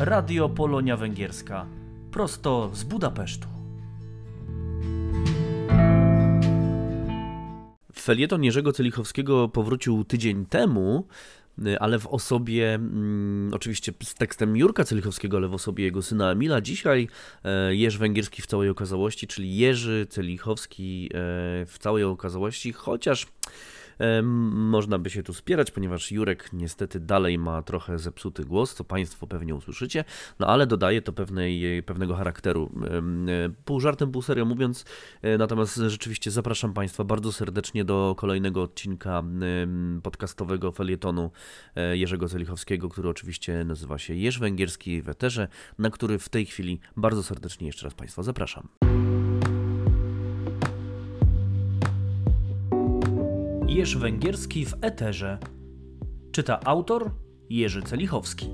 Radio 0.00 0.48
Polonia 0.48 0.96
Węgierska. 0.96 1.66
Prosto 2.10 2.70
z 2.74 2.84
Budapesztu. 2.84 3.48
Felieton 7.94 8.44
Jerzego 8.44 8.72
Celichowskiego 8.72 9.48
powrócił 9.48 10.04
tydzień 10.04 10.46
temu, 10.46 11.06
ale 11.80 11.98
w 11.98 12.06
osobie, 12.06 12.74
mm, 12.74 13.50
oczywiście 13.54 13.92
z 14.02 14.14
tekstem 14.14 14.56
Jurka 14.56 14.84
Celichowskiego, 14.84 15.36
ale 15.36 15.48
w 15.48 15.54
osobie 15.54 15.84
jego 15.84 16.02
syna 16.02 16.32
Emila. 16.32 16.60
Dzisiaj 16.60 17.08
e, 17.44 17.74
Jerzy 17.74 17.98
Węgierski 17.98 18.42
w 18.42 18.46
całej 18.46 18.68
okazałości, 18.68 19.26
czyli 19.26 19.56
Jerzy 19.56 20.06
Celichowski 20.10 21.06
e, 21.06 21.10
w 21.66 21.76
całej 21.78 22.04
okazałości, 22.04 22.72
chociaż 22.72 23.26
Można 24.52 24.98
by 24.98 25.10
się 25.10 25.22
tu 25.22 25.34
spierać, 25.34 25.70
ponieważ 25.70 26.12
Jurek 26.12 26.52
niestety 26.52 27.00
dalej 27.00 27.38
ma 27.38 27.62
trochę 27.62 27.98
zepsuty 27.98 28.44
głos, 28.44 28.74
co 28.74 28.84
Państwo 28.84 29.26
pewnie 29.26 29.54
usłyszycie, 29.54 30.04
no 30.38 30.46
ale 30.46 30.66
dodaje 30.66 31.02
to 31.02 31.12
pewnej, 31.12 31.82
pewnego 31.82 32.14
charakteru. 32.14 32.70
E, 33.28 33.48
Pół 33.64 33.80
żartem, 33.80 34.12
pół 34.12 34.22
serio 34.22 34.44
mówiąc, 34.44 34.84
e, 35.22 35.38
natomiast 35.38 35.76
rzeczywiście 35.76 36.30
zapraszam 36.30 36.74
Państwa 36.74 37.04
bardzo 37.04 37.32
serdecznie 37.32 37.84
do 37.84 38.14
kolejnego 38.18 38.62
odcinka 38.62 39.22
podcastowego 40.02 40.72
felietonu 40.72 41.30
e, 41.76 41.96
Jerzego 41.96 42.28
Celichowskiego, 42.28 42.88
który 42.88 43.08
oczywiście 43.08 43.64
nazywa 43.64 43.98
się 43.98 44.14
Jerz 44.14 44.38
Węgierski 44.38 45.02
w 45.02 45.08
Eterze, 45.08 45.48
na 45.78 45.90
który 45.90 46.18
w 46.18 46.28
tej 46.28 46.46
chwili 46.46 46.80
bardzo 46.96 47.22
serdecznie 47.22 47.66
jeszcze 47.66 47.86
raz 47.86 47.94
Państwa 47.94 48.22
zapraszam. 48.22 48.87
Jerz 53.78 53.96
Węgierski 53.96 54.66
w 54.66 54.74
Eterze. 54.80 55.38
Czyta 56.32 56.60
autor 56.64 57.10
Jerzy 57.50 57.82
Celichowski. 57.82 58.48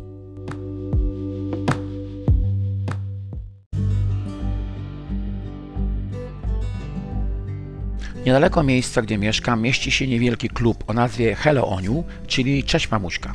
Niedaleko 8.27 8.63
miejsca, 8.63 9.03
gdzie 9.03 9.19
mieszkam, 9.19 9.63
mieści 9.63 9.91
się 9.91 10.07
niewielki 10.07 10.49
klub 10.49 10.85
o 10.91 10.93
nazwie 10.93 11.35
Hello 11.35 11.69
Oniu, 11.69 12.05
czyli 12.27 12.65
Cześć 12.65 12.91
Mamuśka. 12.91 13.35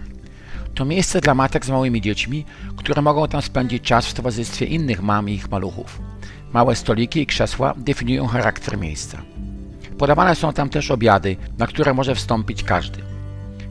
To 0.76 0.86
miejsce 0.86 1.22
dla 1.22 1.36
matek 1.36 1.66
z 1.66 1.70
małymi 1.70 2.02
dziećmi, 2.02 2.46
które 2.78 3.02
mogą 3.02 3.28
tam 3.28 3.42
spędzić 3.42 3.84
czas 3.84 4.08
w 4.08 4.14
towarzystwie 4.14 4.66
innych 4.66 5.02
mam 5.02 5.30
i 5.30 5.34
ich 5.34 5.52
maluchów. 5.52 6.02
Małe 6.54 6.76
stoliki 6.76 7.22
i 7.22 7.26
krzesła 7.26 7.74
definiują 7.78 8.28
charakter 8.28 8.78
miejsca. 8.78 9.22
Podawane 10.00 10.36
są 10.36 10.54
tam 10.54 10.70
też 10.70 10.92
obiady, 10.92 11.38
na 11.58 11.68
które 11.68 11.94
może 11.94 12.16
wstąpić 12.16 12.64
każdy. 12.64 13.02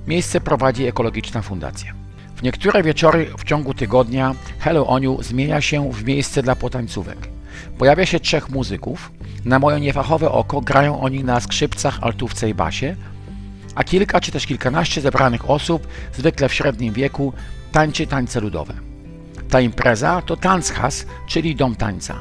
Miejsce 0.07 0.41
prowadzi 0.41 0.87
ekologiczna 0.87 1.43
fundacja. 1.43 1.95
W 2.37 2.43
niektóre 2.43 2.83
wieczory 2.83 3.31
w 3.39 3.45
ciągu 3.45 3.75
tygodnia 3.75 4.35
Hello 4.59 4.87
Oniu 4.87 5.23
zmienia 5.23 5.61
się 5.61 5.93
w 5.93 6.05
miejsce 6.05 6.43
dla 6.43 6.57
potańcówek. 6.57 7.19
Pojawia 7.79 8.07
się 8.07 8.21
trzech 8.21 8.51
muzyków. 8.51 9.13
Na 9.45 9.59
moje 9.59 9.81
niefachowe 9.81 10.31
oko 10.31 10.61
grają 10.61 11.01
oni 11.01 11.25
na 11.25 11.41
skrzypcach, 11.41 11.99
altówce 12.01 12.49
i 12.49 12.55
basie, 12.55 12.97
a 13.75 13.85
kilka 13.85 14.21
czy 14.21 14.33
też 14.33 14.47
kilkanaście 14.47 15.01
zebranych 15.01 15.51
osób, 15.51 15.87
zwykle 16.13 16.49
w 16.49 16.55
średnim 16.55 16.95
wieku, 16.95 17.33
tańczy 17.73 18.07
tańce 18.07 18.41
ludowe. 18.41 18.75
Ta 19.51 19.61
impreza 19.61 20.23
to 20.23 20.37
Tanzhas, 20.37 21.07
czyli 21.27 21.57
dom 21.57 21.77
tańca. 21.77 22.15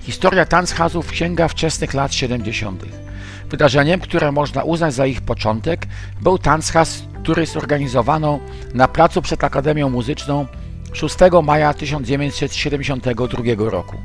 Historia 0.00 0.46
Tanzhasów 0.46 1.14
sięga 1.14 1.48
wczesnych 1.48 1.94
lat 1.94 2.14
70. 2.14 3.09
Wydarzeniem, 3.50 4.00
które 4.00 4.32
można 4.32 4.62
uznać 4.62 4.94
za 4.94 5.06
ich 5.06 5.20
początek, 5.20 5.86
był 6.20 6.38
Tanzhas, 6.38 7.02
który 7.22 7.46
zorganizowano 7.46 8.38
na 8.74 8.88
placu 8.88 9.22
przed 9.22 9.44
Akademią 9.44 9.90
Muzyczną 9.90 10.46
6 10.92 11.16
maja 11.42 11.74
1972 11.74 13.70
roku. 13.70 13.96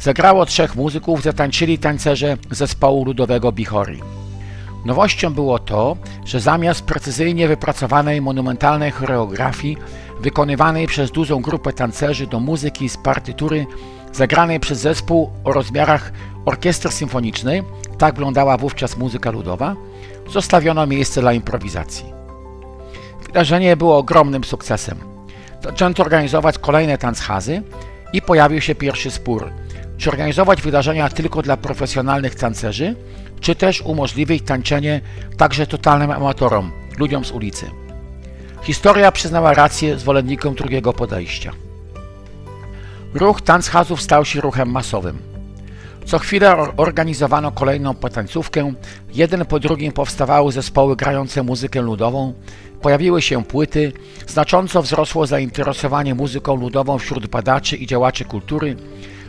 Zagrało 0.00 0.46
trzech 0.46 0.76
muzyków, 0.76 1.22
zatańczyli 1.22 1.78
tańcerze 1.78 2.36
zespołu 2.50 3.04
ludowego 3.04 3.52
Bichori. 3.52 4.00
Nowością 4.84 5.34
było 5.34 5.58
to, 5.58 5.96
że 6.24 6.40
zamiast 6.40 6.82
precyzyjnie 6.82 7.48
wypracowanej 7.48 8.20
monumentalnej 8.20 8.90
choreografii 8.90 9.76
wykonywanej 10.22 10.86
przez 10.86 11.10
dużą 11.10 11.42
grupę 11.42 11.72
tancerzy 11.72 12.26
do 12.26 12.40
muzyki 12.40 12.88
z 12.88 12.96
partytury 12.96 13.66
zagranej 14.12 14.60
przez 14.60 14.78
zespół 14.78 15.30
o 15.44 15.52
rozmiarach 15.52 16.12
orkiestry 16.44 16.90
symfonicznej, 16.90 17.62
tak 17.98 18.14
wyglądała 18.14 18.56
wówczas 18.56 18.96
muzyka 18.96 19.30
ludowa, 19.30 19.76
zostawiono 20.30 20.86
miejsce 20.86 21.20
dla 21.20 21.32
improwizacji. 21.32 22.04
Wydarzenie 23.26 23.76
było 23.76 23.98
ogromnym 23.98 24.44
sukcesem. 24.44 24.98
Zaczęto 25.62 26.02
organizować 26.02 26.58
kolejne 26.58 26.98
tanzhazy 26.98 27.62
i 28.12 28.22
pojawił 28.22 28.60
się 28.60 28.74
pierwszy 28.74 29.10
spór, 29.10 29.50
czy 29.98 30.10
organizować 30.10 30.62
wydarzenia 30.62 31.08
tylko 31.08 31.42
dla 31.42 31.56
profesjonalnych 31.56 32.34
tancerzy, 32.34 32.96
czy 33.40 33.54
też 33.54 33.80
umożliwić 33.80 34.44
tańczenie 34.46 35.00
także 35.36 35.66
totalnym 35.66 36.10
amatorom, 36.10 36.72
ludziom 36.98 37.24
z 37.24 37.32
ulicy. 37.32 37.81
Historia 38.62 39.12
przyznała 39.12 39.54
rację 39.54 39.98
zwolennikom 39.98 40.54
drugiego 40.54 40.92
podejścia. 40.92 41.52
Ruch 43.14 43.40
tanzhazów 43.40 44.02
stał 44.02 44.24
się 44.24 44.40
ruchem 44.40 44.70
masowym. 44.70 45.18
Co 46.06 46.18
chwilę 46.18 46.56
or- 46.56 46.74
organizowano 46.76 47.52
kolejną 47.52 47.94
potańcówkę, 47.94 48.72
jeden 49.14 49.44
po 49.46 49.60
drugim 49.60 49.92
powstawały 49.92 50.52
zespoły 50.52 50.96
grające 50.96 51.42
muzykę 51.42 51.80
ludową, 51.80 52.34
pojawiły 52.80 53.22
się 53.22 53.44
płyty, 53.44 53.92
znacząco 54.26 54.82
wzrosło 54.82 55.26
zainteresowanie 55.26 56.14
muzyką 56.14 56.56
ludową 56.56 56.98
wśród 56.98 57.26
badaczy 57.26 57.76
i 57.76 57.86
działaczy 57.86 58.24
kultury, 58.24 58.76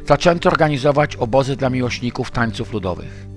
zaczęto 0.08 0.50
organizować 0.50 1.16
obozy 1.16 1.56
dla 1.56 1.70
miłośników 1.70 2.32
tańców 2.32 2.74
ludowych. 2.74 3.33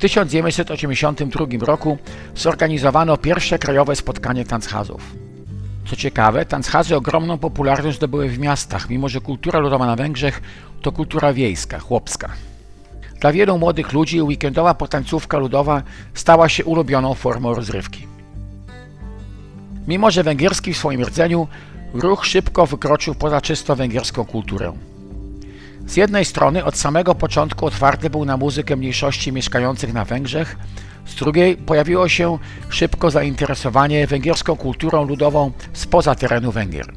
W 0.00 0.02
1982 0.02 1.46
roku 1.60 1.98
zorganizowano 2.34 3.16
pierwsze 3.16 3.58
krajowe 3.58 3.96
spotkanie 3.96 4.44
tanzhazów. 4.44 5.14
Co 5.86 5.96
ciekawe, 5.96 6.46
tanzhazy 6.46 6.96
ogromną 6.96 7.38
popularność 7.38 7.96
zdobyły 7.96 8.28
w 8.28 8.38
miastach, 8.38 8.90
mimo 8.90 9.08
że 9.08 9.20
kultura 9.20 9.58
ludowa 9.58 9.86
na 9.86 9.96
Węgrzech 9.96 10.42
to 10.82 10.92
kultura 10.92 11.32
wiejska, 11.32 11.78
chłopska. 11.78 12.30
Dla 13.20 13.32
wielu 13.32 13.58
młodych 13.58 13.92
ludzi 13.92 14.22
weekendowa 14.22 14.74
potańcówka 14.74 15.38
ludowa 15.38 15.82
stała 16.14 16.48
się 16.48 16.64
ulubioną 16.64 17.14
formą 17.14 17.54
rozrywki. 17.54 18.06
Mimo 19.88 20.10
że 20.10 20.22
węgierski 20.22 20.74
w 20.74 20.78
swoim 20.78 21.02
rdzeniu, 21.04 21.48
ruch 21.94 22.26
szybko 22.26 22.66
wykroczył 22.66 23.14
poza 23.14 23.40
czysto 23.40 23.76
węgierską 23.76 24.24
kulturę. 24.24 24.72
Z 25.86 25.96
jednej 25.96 26.24
strony 26.24 26.64
od 26.64 26.76
samego 26.76 27.14
początku 27.14 27.66
otwarty 27.66 28.10
był 28.10 28.24
na 28.24 28.36
muzykę 28.36 28.76
mniejszości 28.76 29.32
mieszkających 29.32 29.92
na 29.92 30.04
Węgrzech, 30.04 30.56
Z 31.06 31.14
drugiej 31.14 31.56
pojawiło 31.56 32.08
się 32.08 32.38
szybko 32.68 33.10
zainteresowanie 33.10 34.06
węgierską 34.06 34.56
kulturą 34.56 35.04
ludową 35.04 35.52
spoza 35.72 36.14
terenu 36.14 36.52
Węgier. 36.52 36.92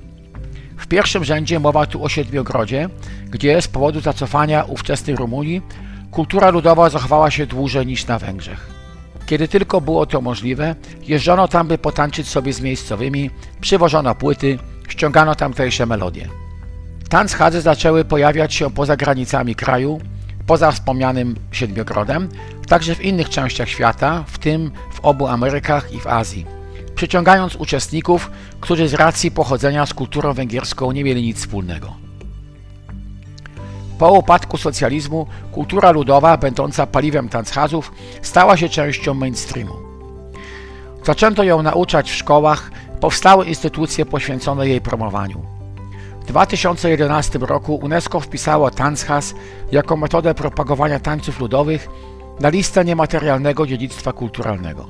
W 0.78 0.88
pierwszym 0.88 1.24
rzędzie 1.24 1.60
mowa 1.60 1.86
tu 1.86 2.04
o 2.04 2.10
Siedmiogrodzie, 2.10 2.89
gdzie 3.30 3.62
z 3.62 3.67
powodu 3.67 4.00
zacofania 4.02 4.63
ówczesnej 4.63 5.15
Rumunii 5.15 5.62
kultura 6.12 6.50
ludowa 6.50 6.89
zachowała 6.89 7.32
się 7.32 7.46
dłużej 7.46 7.86
niż 7.86 8.08
na 8.08 8.19
Węgrzech. 8.19 8.67
Kiedy 9.26 9.48
tylko 9.48 9.82
było 9.82 10.06
to 10.06 10.22
możliwe, 10.22 10.76
jeżdżono 11.08 11.48
tam, 11.48 11.67
by 11.67 11.78
potańczyć 11.78 12.28
sobie 12.28 12.54
z 12.54 12.62
miejscowymi, 12.62 13.30
przywożono 13.62 14.15
płyty, 14.15 14.60
ściągano 14.88 15.36
tamtejsze 15.36 15.86
melodie. 15.86 16.42
Tanzhadze 17.13 17.62
zaczęły 17.62 18.06
pojawiać 18.06 18.54
się 18.54 18.71
poza 18.71 18.97
granicami 18.97 19.56
kraju, 19.56 20.02
poza 20.47 20.71
wspomnianym 20.71 21.36
Siedmiogrodem, 21.52 22.30
także 22.67 22.95
w 22.95 23.02
innych 23.02 23.30
częściach 23.30 23.69
świata, 23.69 24.23
w 24.28 24.38
tym 24.38 24.71
w 24.93 24.99
obu 24.99 25.28
Amerykach 25.28 25.93
i 25.93 25.99
w 25.99 26.08
Azji, 26.08 26.45
przyciągając 26.95 27.56
uczestników, 27.56 28.32
którzy 28.62 28.88
z 28.88 28.93
racji 28.93 29.32
pochodzenia 29.32 29.86
z 29.86 29.93
kulturą 29.93 30.34
węgierską 30.34 30.91
nie 30.91 31.04
mieli 31.04 31.21
nic 31.21 31.38
wspólnego. 31.38 31.93
Po 33.99 34.12
upadku 34.12 34.58
socjalizmu 34.58 35.28
kultura 35.52 35.91
ludowa, 35.91 36.38
będąca 36.38 36.88
paliwem 36.88 37.30
tanzhazów, 37.30 37.91
stała 38.21 38.58
się 38.58 38.69
częścią 38.69 39.13
mainstreamu. 39.13 39.73
Zaczęto 41.04 41.43
ją 41.43 41.63
nauczać 41.63 42.12
w 42.12 42.15
szkołach, 42.15 42.71
powstały 42.99 43.45
instytucje 43.45 44.06
poświęcone 44.06 44.67
jej 44.67 44.82
promowaniu. 44.82 45.53
W 46.24 46.26
2011 46.26 47.40
roku 47.40 47.76
UNESCO 47.76 48.20
wpisało 48.20 48.72
tanzhaz 48.72 49.34
jako 49.72 49.98
metodę 49.98 50.34
propagowania 50.34 51.00
tańców 51.00 51.40
ludowych 51.40 51.88
na 52.40 52.50
listę 52.50 52.86
niematerialnego 52.86 53.68
dziedzictwa 53.68 54.14
kulturalnego. 54.14 54.88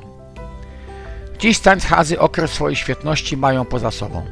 Dziś 1.39 1.60
tanzhazy 1.60 2.19
okres 2.19 2.52
swojej 2.52 2.76
świetności 2.76 3.38
mają 3.38 3.65
poza 3.65 3.91
sobą. 3.91 4.26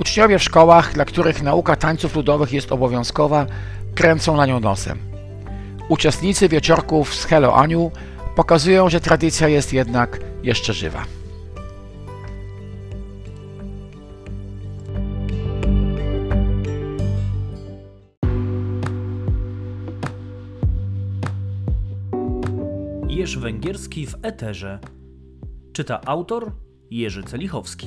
Uczniowie 0.00 0.38
w 0.38 0.42
szkołach, 0.42 0.92
dla 0.92 1.04
których 1.04 1.42
nauka 1.42 1.76
tańców 1.76 2.16
ludowych 2.16 2.52
jest 2.52 2.72
obowiązkowa, 2.72 3.46
kręcą 3.94 4.36
na 4.36 4.46
nią 4.46 4.60
nosem. 4.60 4.98
Uczestnicy 5.88 6.48
wieczorków 6.48 7.14
z 7.14 7.24
Hello 7.24 7.56
Aniu 7.56 7.90
pokazują, 8.36 8.88
że 8.88 9.00
tradycja 9.00 9.48
jest 9.48 9.72
jednak 9.72 10.20
jeszcze 10.42 10.72
żywa. 10.72 11.04
Jerzy 23.26 23.40
Węgierski 23.40 24.06
w 24.06 24.14
Eterze. 24.22 24.78
Czyta 25.72 26.00
autor 26.04 26.52
Jerzy 26.90 27.22
Celichowski. 27.22 27.86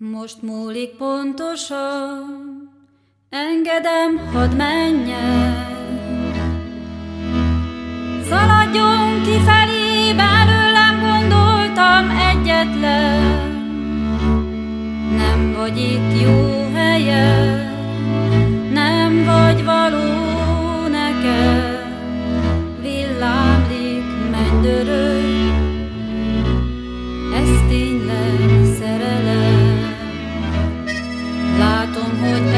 Most 0.00 0.42
múlik 0.42 0.96
pontosan, 0.98 2.68
engedem, 3.30 4.18
hadd 4.18 4.56
menjen. 4.56 5.54
Szaladjon 8.28 9.22
kifelé, 9.22 10.14
belőlem 10.14 10.94
gondoltam 11.00 12.10
egyetlen. 12.10 13.22
Nem 15.16 15.54
vagy 15.56 15.78
itt 15.78 16.22
jó 16.22 16.70
helyen, 16.74 17.67
hogy 32.16 32.57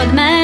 engedem, 0.00 0.18
hadd 0.18 0.39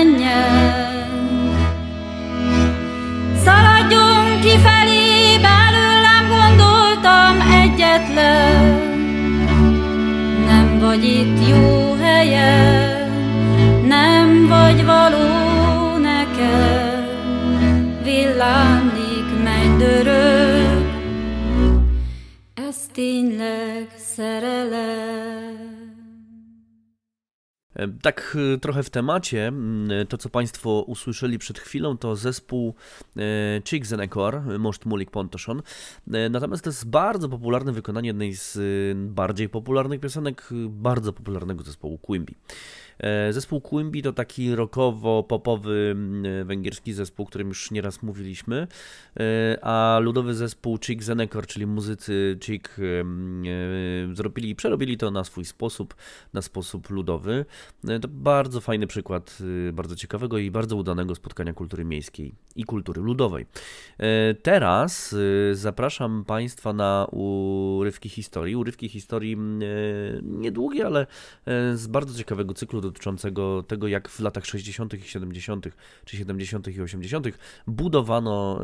Tak 28.02 28.36
e, 28.54 28.58
trochę 28.58 28.82
w 28.82 28.90
temacie, 28.90 29.52
to 30.08 30.18
co 30.18 30.28
Państwo 30.28 30.84
usłyszeli 30.86 31.38
przed 31.38 31.58
chwilą 31.58 31.98
to 31.98 32.16
zespół 32.16 32.74
e, 33.16 33.20
Chick 33.64 33.86
Zenekor, 33.86 34.42
Most 34.58 34.86
Mulik 34.86 35.10
Pontoszon. 35.10 35.62
E, 36.12 36.28
Natomiast 36.28 36.64
to 36.64 36.70
jest 36.70 36.88
bardzo 36.88 37.28
popularne 37.28 37.72
wykonanie 37.72 38.08
jednej 38.08 38.36
z 38.36 38.56
e, 38.56 38.60
bardziej 38.94 39.48
popularnych 39.48 40.00
piosenek 40.00 40.48
e, 40.52 40.54
bardzo 40.68 41.12
popularnego 41.12 41.64
zespołu 41.64 41.98
Quimby. 41.98 42.32
E, 42.98 43.32
Zespół 43.32 43.60
Quimby 43.60 44.02
to 44.02 44.12
taki 44.12 44.54
rockowo-popowy 44.56 45.90
m, 45.90 46.24
węgierski 46.44 46.92
zespół, 46.92 47.24
o 47.24 47.28
którym 47.28 47.48
już 47.48 47.70
nieraz 47.70 48.02
mówiliśmy, 48.02 48.66
e, 49.20 49.58
a 49.64 49.98
ludowy 50.02 50.34
zespół 50.34 50.78
Chick 50.78 51.02
Zenekor, 51.02 51.46
czyli 51.46 51.66
muzycy 51.66 52.38
Chick, 52.42 52.78
e, 52.78 52.82
zrobili, 54.14 54.54
przerobili 54.54 54.96
to 54.96 55.10
na 55.10 55.24
swój 55.24 55.44
sposób, 55.44 55.94
na 56.32 56.42
sposób 56.42 56.90
ludowy. 56.90 57.44
E, 57.88 58.00
To 58.00 58.08
bardzo 58.08 58.60
fajny 58.60 58.86
przykład 58.86 59.38
bardzo 59.72 59.96
ciekawego 59.96 60.38
i 60.38 60.50
bardzo 60.50 60.76
udanego 60.76 61.14
spotkania 61.14 61.52
kultury 61.52 61.84
miejskiej 61.84 62.34
i 62.56 62.64
kultury 62.64 63.02
ludowej. 63.02 63.46
E, 63.98 64.34
Teraz 64.34 65.14
zapraszam 65.52 66.24
Państwa 66.24 66.72
na 66.72 67.06
urywki 67.10 68.08
historii. 68.08 68.56
Urywki 68.56 68.88
historii 68.88 69.32
mm, 69.32 69.62
e, 69.62 69.66
niedługie, 70.22 70.86
ale 70.86 71.06
e, 71.46 71.76
z 71.76 71.86
bardzo 71.86 72.18
ciekawego 72.18 72.54
cyklu 72.54 72.80
dotyczącego 72.86 73.62
tego, 73.62 73.88
jak 73.88 74.08
w 74.08 74.20
latach 74.20 74.46
60. 74.46 74.94
i 74.94 75.02
70., 75.02 75.68
czy 76.04 76.16
70. 76.16 76.68
i 76.68 76.82
80. 76.82 77.26
budowano 77.66 78.60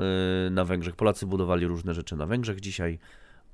e, 0.47 0.51
na 0.51 0.65
Węgrzech. 0.65 0.97
Polacy 0.97 1.27
budowali 1.27 1.67
różne 1.67 1.95
rzeczy 1.95 2.17
na 2.17 2.27
Węgrzech. 2.27 2.61
Dzisiaj 2.61 2.99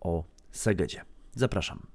o 0.01 0.25
Segedzie. 0.53 1.03
Zapraszam. 1.35 1.87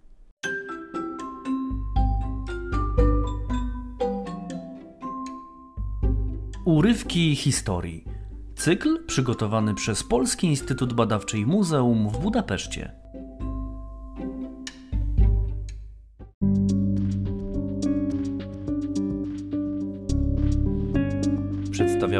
Urywki 6.65 7.35
historii. 7.35 8.03
Cykl 8.55 9.05
przygotowany 9.05 9.75
przez 9.75 10.03
Polski 10.03 10.47
Instytut 10.47 10.93
Badawczy 10.93 11.37
i 11.37 11.45
Muzeum 11.45 12.09
w 12.09 12.19
Budapeszcie. 12.19 12.91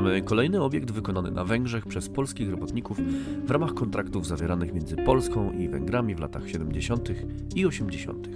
Przedstawiamy 0.03 0.27
kolejny 0.27 0.61
obiekt 0.61 0.91
wykonany 0.91 1.31
na 1.31 1.43
Węgrzech 1.43 1.85
przez 1.85 2.09
polskich 2.09 2.51
robotników 2.51 2.97
w 3.45 3.51
ramach 3.51 3.73
kontraktów 3.73 4.27
zawieranych 4.27 4.73
między 4.73 4.95
Polską 4.95 5.51
i 5.51 5.69
Węgrami 5.69 6.15
w 6.15 6.19
latach 6.19 6.49
70. 6.49 7.09
i 7.55 7.65
80. 7.65 8.29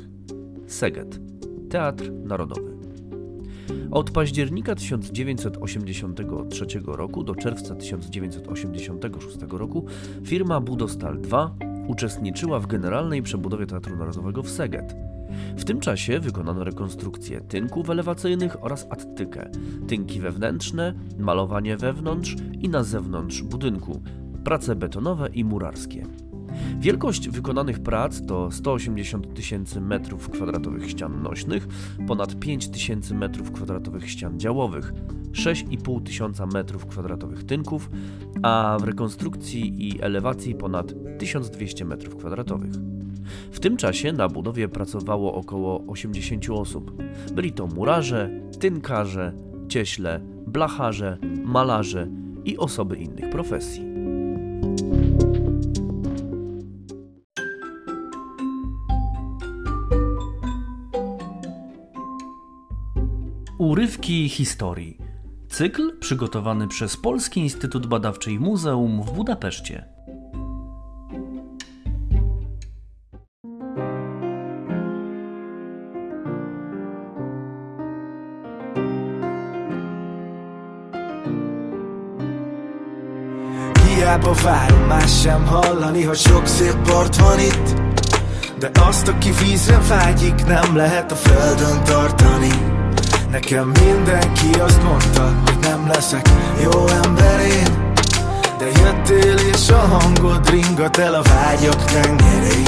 Szeged, 0.68 1.20
Teatr 1.70 2.12
Narodowy. 2.12 2.78
Od 3.92 4.12
października 4.12 4.76
1983 4.76 6.66
roku 6.86 7.24
do 7.24 7.36
czerwca 7.36 7.76
1986 7.76 9.38
roku 9.50 9.86
firma 10.24 10.60
Budostal 10.60 11.22
2 11.22 11.56
uczestniczyła 11.88 12.60
w 12.60 12.68
generalnej 12.68 13.22
przebudowie 13.22 13.66
Teatru 13.66 13.96
Narodowego 13.96 14.44
w 14.44 14.50
Szeged. 14.50 14.96
W 15.58 15.64
tym 15.64 15.80
czasie 15.80 16.20
wykonano 16.20 16.64
rekonstrukcję 16.64 17.42
tynków 17.42 17.90
elewacyjnych 17.90 18.64
oraz 18.64 18.88
attykę, 18.90 19.52
tynki 19.88 20.20
wewnętrzne, 20.20 20.94
malowanie 21.20 21.78
wewnątrz 21.78 22.36
i 22.62 22.70
na 22.70 22.84
zewnątrz 22.84 23.44
budynku, 23.44 24.02
prace 24.44 24.76
betonowe 24.76 25.30
i 25.34 25.44
murarskie. 25.44 26.06
Wielkość 26.80 27.30
wykonanych 27.30 27.80
prac 27.80 28.26
to 28.26 28.52
180 28.52 29.34
tysięcy 29.34 29.82
metrów 29.82 30.30
kwadratowych 30.30 30.90
ścian 30.90 31.24
nośnych, 31.24 31.68
ponad 32.08 32.40
5 32.40 32.70
tysięcy 32.70 33.14
metrów 33.16 33.52
kwadratowych 33.52 34.10
ścian 34.10 34.40
działowych, 34.40 34.94
6,5 35.32 36.04
tysiąca 36.04 36.46
metrów 36.46 36.86
kwadratowych 36.86 37.44
tynków, 37.44 37.90
a 38.44 38.78
w 38.82 38.84
rekonstrukcji 38.84 39.88
i 39.88 40.02
elewacji 40.02 40.56
ponad 40.56 40.94
1200 41.20 41.86
metrów 41.86 42.16
kwadratowych. 42.16 42.72
W 43.52 43.60
tym 43.60 43.78
czasie 43.78 44.14
na 44.14 44.30
budowie 44.30 44.68
pracowało 44.68 45.34
około 45.34 45.84
80 45.88 46.50
osób. 46.50 47.04
Byli 47.34 47.52
to 47.52 47.68
murarze, 47.68 48.30
tynkarze, 48.60 49.34
cieśle, 49.68 50.20
blacharze, 50.48 51.18
malarze 51.44 52.08
i 52.46 52.58
osoby 52.58 52.98
innych 52.98 53.30
profesji. 53.30 53.88
Urywki 63.58 64.30
historii. 64.30 64.98
Cykl 65.50 66.00
przygotowany 66.00 66.68
przez 66.68 66.98
Polski 66.98 67.40
Instytut 67.40 67.88
Badawczy 67.88 68.32
i 68.32 68.40
Muzeum 68.40 69.04
w 69.04 69.12
Budapeszcie. 69.12 69.97
Hiába 84.18 84.34
várom, 84.44 84.80
más 84.80 85.22
sem 85.22 85.46
hallani, 85.46 86.04
hogy 86.04 86.18
sok 86.18 86.48
szép 86.48 86.76
part 86.88 87.16
van 87.16 87.40
itt. 87.40 87.74
De 88.60 88.72
azt, 88.88 89.08
aki 89.08 89.32
vízre 89.44 89.80
vágyik, 89.88 90.46
nem 90.46 90.76
lehet 90.76 91.12
a 91.12 91.16
földön 91.16 91.84
tartani. 91.84 92.52
Nekem 93.32 93.72
mindenki 93.84 94.60
azt 94.60 94.84
mondta, 94.84 95.34
hogy 95.46 95.58
nem 95.62 95.88
leszek 95.88 96.30
jó 96.64 96.88
ember 96.88 97.40
én. 97.40 97.94
De 98.58 98.66
jöttél 98.66 99.36
és 99.54 99.70
a 99.70 99.78
hangod 99.78 100.50
ringat 100.50 100.98
el 100.98 101.14
a 101.14 101.22
vágyak 101.22 101.84
tengerén 101.84 102.68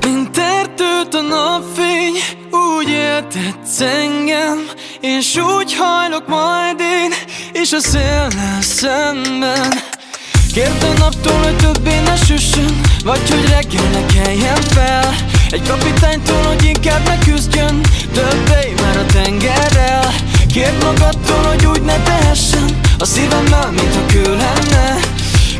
Mint 0.00 0.38
erdőt 0.38 1.14
a 1.14 1.20
napfény, 1.20 2.14
úgy 2.50 2.88
éltetsz 2.88 3.80
engem 3.80 4.58
És 5.00 5.36
úgy 5.36 5.76
hajlok 5.78 6.26
majd 6.26 6.80
én, 6.80 7.12
és 7.52 7.72
a 7.72 7.80
szélnel 7.80 8.60
szemben 8.60 9.94
Kérd 10.56 10.82
a 10.82 10.98
naptól, 10.98 11.42
hogy 11.42 11.56
többé 11.56 12.00
ne 12.00 12.16
süssön 12.16 12.80
Vagy 13.04 13.30
hogy 13.30 13.48
reggel 13.48 13.90
ne 13.92 14.06
keljen 14.06 14.62
fel. 14.62 15.14
Egy 15.50 15.68
kapitánytól, 15.68 16.42
hogy 16.42 16.64
inkább 16.64 17.04
ne 17.04 17.18
küzdjön 17.18 17.80
Többé 18.12 18.74
már 18.82 18.96
a 18.96 19.04
tengerrel. 19.06 20.14
Kérd 20.52 20.82
magadtól, 20.84 21.42
hogy 21.42 21.66
úgy 21.66 21.82
ne 21.82 22.02
tehessen 22.02 22.80
A 22.98 23.04
szívemmel, 23.04 23.70
mint 23.70 23.94
a 23.94 24.06
kő 24.12 24.22
lenne. 24.22 24.98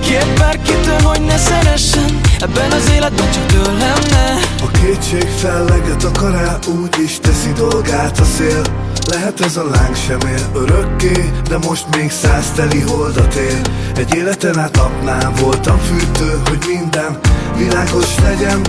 Kérd 0.00 0.38
bárkitől, 0.38 1.00
hogy 1.00 1.20
ne 1.20 1.36
szeressen 1.36 2.20
Ebben 2.40 2.70
az 2.70 2.90
életben 2.94 3.30
csak 3.30 3.46
tőlem 3.46 4.00
ne 4.10 4.32
A 4.64 4.70
kétség 4.70 5.28
felleget 5.38 6.04
akar 6.04 6.34
el, 6.34 6.58
úgy 6.80 6.98
is 7.04 7.18
teszi 7.20 7.52
dolgát 7.52 8.18
a 8.18 8.24
szél 8.24 8.62
Lehet 9.10 9.40
ez 9.40 9.56
a 9.56 9.64
láng 9.64 9.96
sem 9.96 10.18
él 10.28 10.50
örökké, 10.54 11.30
de 11.48 11.58
most 11.58 11.96
még 11.96 12.10
száz 12.10 12.50
teli 12.50 12.80
holdat 12.80 13.34
ér 13.34 13.60
Egy 13.96 14.14
életen 14.14 14.58
át 14.58 14.76
napnál 14.76 15.32
voltam 15.40 15.78
fűtő, 15.78 16.40
hogy 16.48 16.64
minden 16.66 17.18
világos 17.56 18.18
legyen. 18.22 18.60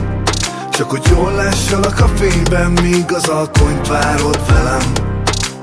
Csak 0.72 0.90
hogy 0.90 1.08
jól 1.10 1.32
lássalak 1.32 2.00
a 2.00 2.08
fényben, 2.08 2.72
míg 2.72 3.14
az 3.14 3.28
alkonyt 3.28 3.88
várod 3.88 4.40
velem. 4.48 4.92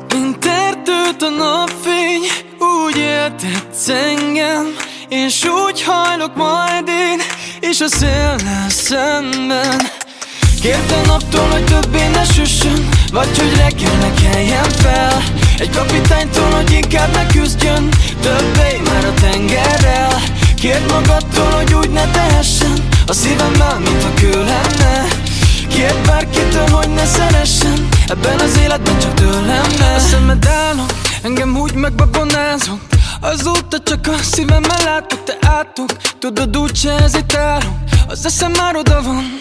Mint 0.09 0.47
erdőt 0.47 1.23
a 1.23 1.29
napfény, 1.29 2.23
úgy 2.59 2.97
éltetsz 2.97 3.89
engem. 3.89 4.67
És 5.09 5.45
úgy 5.67 5.83
hajlok 5.83 6.35
majd 6.37 6.89
én, 6.89 7.21
és 7.61 7.81
a 7.81 7.89
széllel 7.89 8.69
szemben 8.69 9.81
Kért 10.64 10.92
a 10.92 11.07
naptól, 11.07 11.48
hogy 11.50 11.64
többé 11.64 12.09
ne 12.09 12.24
süssön 12.24 12.88
Vagy 13.12 13.38
hogy 13.38 13.57
reggel 13.57 13.96
ne 13.96 14.14
keljen 14.14 14.70
fel. 14.70 15.22
Egy 15.59 15.70
kapitánytól, 15.70 16.50
hogy 16.50 16.70
inkább 16.70 17.12
ne 17.12 17.27
küzdjön 17.27 17.88
Többé 18.20 18.81
már 18.85 19.05
a 19.05 19.14
tengerrel. 19.20 20.22
Kért 20.55 20.92
magadtól, 20.92 21.50
hogy 21.50 21.74
úgy 21.74 21.90
ne 21.90 22.11
tehessen 22.11 22.72
A 23.07 23.12
szívemmel, 23.12 23.79
mint 23.79 24.05
a 24.05 24.14
kő 24.14 24.31
lenne. 24.31 25.09
Kért 25.68 26.07
bárkitől, 26.07 26.68
hogy 26.68 26.88
ne 26.88 27.05
szeressen 27.05 27.88
Ebben 28.09 28.38
az 28.38 28.59
életben 28.62 28.98
csak 28.98 29.14
tőlem 29.14 29.66
ne. 29.79 29.94
A 29.94 29.98
szemed 29.98 30.46
állok, 30.46 30.92
engem 31.22 31.57
úgy 31.57 31.74
megbabonázok 31.74 32.93
Azóta 33.25 33.79
csak 33.85 34.07
a 34.07 34.23
szívemmel 34.23 34.85
látok, 34.85 35.25
te 35.25 35.37
átok. 35.41 35.91
Tudod 36.19 36.57
úgy 36.57 36.77
se 36.77 36.93
hezitálok 36.93 37.75
Az 38.09 38.25
eszem 38.25 38.53
már 38.53 38.77
oda 38.77 39.03
van. 39.03 39.41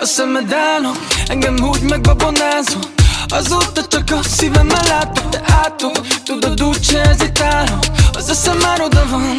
A 0.00 0.04
szemed 0.04 0.52
állok, 0.52 0.96
engem 1.26 1.56
úgy 1.62 1.80
megbabonázok 1.80 2.88
Azóta 3.28 3.86
csak 3.88 4.10
a 4.10 4.22
szívemmel 4.22 4.84
látok, 4.88 5.28
te 5.28 5.42
átok. 5.64 6.06
Tudod 6.24 6.62
úgy 6.62 6.84
se 6.84 6.98
hezitálok 6.98 7.84
Az 8.12 8.28
eszem 8.28 8.58
már 8.58 8.80
oda 8.80 9.06
van. 9.10 9.36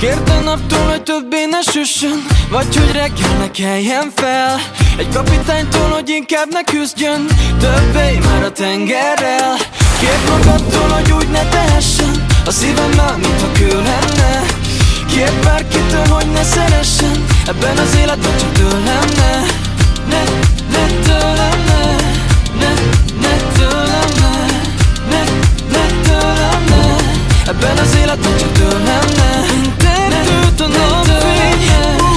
Kért 0.00 0.28
a 0.28 0.40
naptól, 0.40 0.88
hogy 0.88 1.02
többé 1.02 1.44
ne 1.44 1.60
süssön 1.60 2.26
Vagy 2.50 2.76
hogy 2.76 2.92
reggel 2.92 3.36
ne 3.38 3.50
keljen 3.50 4.12
fel. 4.14 4.60
Egy 4.98 5.08
kapitánytól, 5.14 5.88
hogy 5.88 6.08
inkább 6.08 6.48
ne 6.50 6.62
küzdjön 6.62 7.26
Többé 7.60 8.18
már 8.18 8.42
a 8.42 8.52
tengerrel. 8.52 9.56
Kért 10.00 10.28
magadtól, 10.28 10.88
hogy 10.88 11.12
úgy 11.12 11.28
ne 11.28 11.48
tehessen 11.48 12.11
A 12.44 12.50
szívemmel, 12.50 13.16
mint 13.16 13.42
a 13.42 13.52
kő 13.52 13.82
lenne. 13.82 14.60
Kért 15.14 15.44
bárkitől, 15.44 16.06
hogy 16.06 16.26
ne 16.30 16.42
szeressen 16.42 17.24
Ebben 17.46 17.78
az 17.78 17.96
életben 17.96 18.36
csak 18.38 18.52
tőlem 18.52 19.06
ne 19.16 19.40
Ne, 20.08 20.22
ne 20.70 20.86
tőlem 20.86 21.58
ne 21.66 21.96
Ne, 22.60 22.72
ne 23.20 23.36
tőlem 23.56 24.10
ne 24.20 24.34
Ne, 25.10 25.22
ne 25.72 25.86
tőlem 26.02 26.64
ne 26.68 26.96
Ebben 27.46 27.78
az 27.78 27.96
életben 28.00 28.36
csak 28.38 28.52
tőlem 28.52 29.06
ne 29.16 29.52
Mint 29.54 29.82
erdőt 29.82 30.60
a 30.60 30.66
napfény 30.66 32.11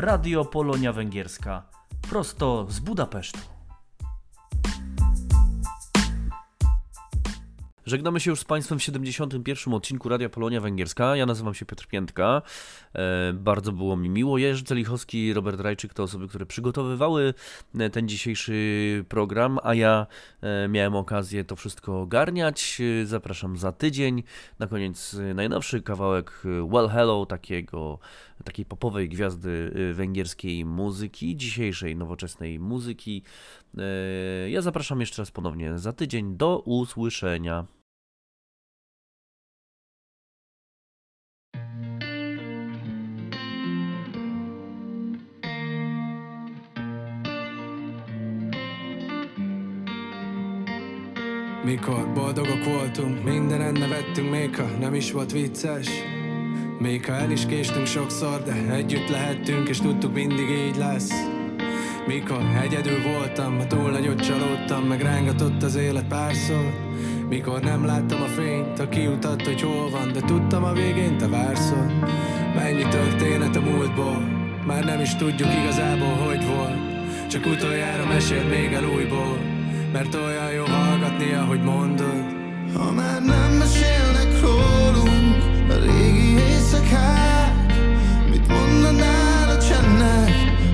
Radio 0.00 0.44
Polonia 0.44 0.92
Węgierska. 0.92 1.62
Prosto 2.10 2.66
z 2.68 2.80
Budapesztu. 2.80 3.38
Żegnamy 7.86 8.20
się 8.20 8.30
już 8.30 8.40
z 8.40 8.44
Państwem 8.44 8.78
w 8.78 8.82
71. 8.82 9.74
odcinku 9.74 10.08
Radia 10.08 10.28
Polonia 10.28 10.60
Węgierska. 10.60 11.16
Ja 11.16 11.26
nazywam 11.26 11.54
się 11.54 11.66
Piotr 11.66 11.86
Piętka. 11.86 12.42
E, 12.94 13.32
bardzo 13.32 13.72
było 13.72 13.96
mi 13.96 14.08
miło. 14.08 14.38
Jerzy 14.38 14.64
Celichowski, 14.64 15.32
Robert 15.32 15.60
Rajczyk 15.60 15.94
to 15.94 16.02
osoby, 16.02 16.28
które 16.28 16.46
przygotowywały 16.46 17.34
e, 17.78 17.90
ten 17.90 18.08
dzisiejszy 18.08 19.04
program, 19.08 19.58
a 19.62 19.74
ja 19.74 20.06
e, 20.40 20.68
miałem 20.68 20.96
okazję 20.96 21.44
to 21.44 21.56
wszystko 21.56 22.00
ogarniać. 22.00 22.78
E, 23.02 23.06
Zapraszam 23.06 23.56
za 23.56 23.72
tydzień. 23.72 24.22
Na 24.58 24.66
koniec 24.66 25.14
e, 25.14 25.34
najnowszy 25.34 25.82
kawałek 25.82 26.42
Well 26.72 26.88
Hello, 26.88 27.26
takiego, 27.26 27.98
takiej 28.44 28.64
popowej 28.64 29.08
gwiazdy 29.08 29.72
e, 29.90 29.94
węgierskiej 29.94 30.64
muzyki, 30.64 31.36
dzisiejszej 31.36 31.96
nowoczesnej 31.96 32.58
muzyki. 32.58 33.22
E, 33.78 34.50
Ja 34.50 34.62
zapraszam 34.62 35.00
jeszcze 35.00 35.22
raz 35.22 35.30
ponownie 35.30 35.78
za 35.78 35.92
tydzień. 35.92 36.36
Do 36.36 36.58
usłyszenia. 36.58 37.66
Mikor 51.64 52.08
boldogok 52.14 52.64
voltunk, 52.64 53.24
mindenen 53.24 53.74
nevettünk, 53.74 54.30
még 54.30 54.56
ha 54.56 54.66
nem 54.78 54.94
is 54.94 55.12
volt 55.12 55.32
vicces 55.32 55.88
Még 56.78 57.06
ha 57.06 57.12
el 57.12 57.30
is 57.30 57.46
késtünk 57.46 57.86
sokszor, 57.86 58.42
de 58.42 58.72
együtt 58.72 59.08
lehettünk, 59.08 59.68
és 59.68 59.78
tudtuk 59.78 60.14
mindig 60.14 60.50
így 60.50 60.76
lesz. 60.76 61.10
Mikor 62.06 62.42
egyedül 62.62 63.02
voltam, 63.02 63.58
ha 63.58 63.66
túl 63.66 63.90
nagyot 63.90 64.20
csalódtam, 64.20 64.84
meg 64.84 65.00
rángatott 65.00 65.62
az 65.62 65.76
élet 65.76 66.06
párszor. 66.06 66.72
Mikor 67.28 67.60
nem 67.60 67.84
láttam 67.84 68.22
a 68.22 68.26
fényt, 68.26 68.78
a 68.78 68.88
kiutat, 68.88 69.46
hogy 69.46 69.60
hol 69.60 69.90
van, 69.90 70.12
de 70.12 70.20
tudtam 70.20 70.64
a 70.64 70.72
végén 70.72 71.16
te 71.16 71.28
várszol 71.28 71.92
Mennyi 72.54 72.88
történet 72.88 73.56
a 73.56 73.60
múltból, 73.60 74.22
már 74.66 74.84
nem 74.84 75.00
is 75.00 75.16
tudjuk 75.16 75.48
igazából, 75.62 76.14
hogy 76.14 76.46
volt. 76.46 76.78
Csak 77.28 77.46
utoljára 77.46 78.06
mesél 78.06 78.44
még 78.44 78.72
el 78.72 78.84
újból, 78.84 79.38
mert 79.92 80.14
olyan 80.14 80.52
jó 80.52 80.64
hallgatni, 80.64 81.32
ahogy 81.32 81.62
mondod. 81.62 82.24
Ha 82.74 82.92
már 82.92 83.22
nem 83.22 83.52
mesélnek 83.52 84.40
rólunk 84.40 85.36
a 85.70 85.74
régi 85.84 86.27
éjszakák 86.88 87.72
Mit 88.30 88.48
mondanál 88.48 89.48
a 89.48 89.58
csendnek, 89.58 90.32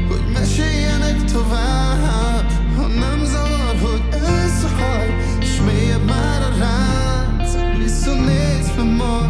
hogy 0.08 0.32
meséljenek 0.32 1.24
tovább? 1.24 2.50
Ha 2.76 2.86
nem 2.86 3.24
zavar, 3.24 3.76
hogy 3.80 4.02
összehaj, 4.12 5.14
és 5.40 5.60
mélyebb 5.66 6.04
már 6.04 6.42
a 6.42 6.58
ránc 6.58 7.78
Visszanézve 7.78 8.82
ma, 8.82 9.28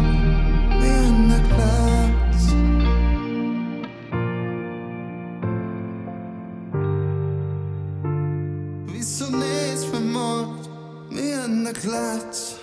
mi 0.79 0.87
ennek 0.87 1.57
látsz. 1.57 2.51
Visszanézve 8.91 9.99
most, 9.99 10.69
mi 11.09 11.31
ennek 11.31 11.83
látsz 11.83 12.54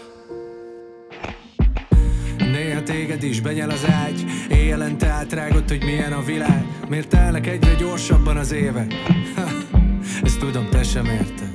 Is 3.20 3.40
benyel 3.40 3.70
az 3.70 3.86
ágy. 4.04 4.24
Éjjelente 4.48 5.06
átrágott, 5.06 5.68
hogy 5.68 5.84
milyen 5.84 6.12
a 6.12 6.22
világ. 6.22 6.66
Miért 6.88 7.08
telnek 7.08 7.46
egyre 7.46 7.74
gyorsabban 7.74 8.36
az 8.36 8.52
évek? 8.52 8.94
Ha, 9.34 9.42
Ezt 10.22 10.38
tudom, 10.38 10.68
te 10.70 10.82
sem 10.82 11.04
érted. 11.04 11.50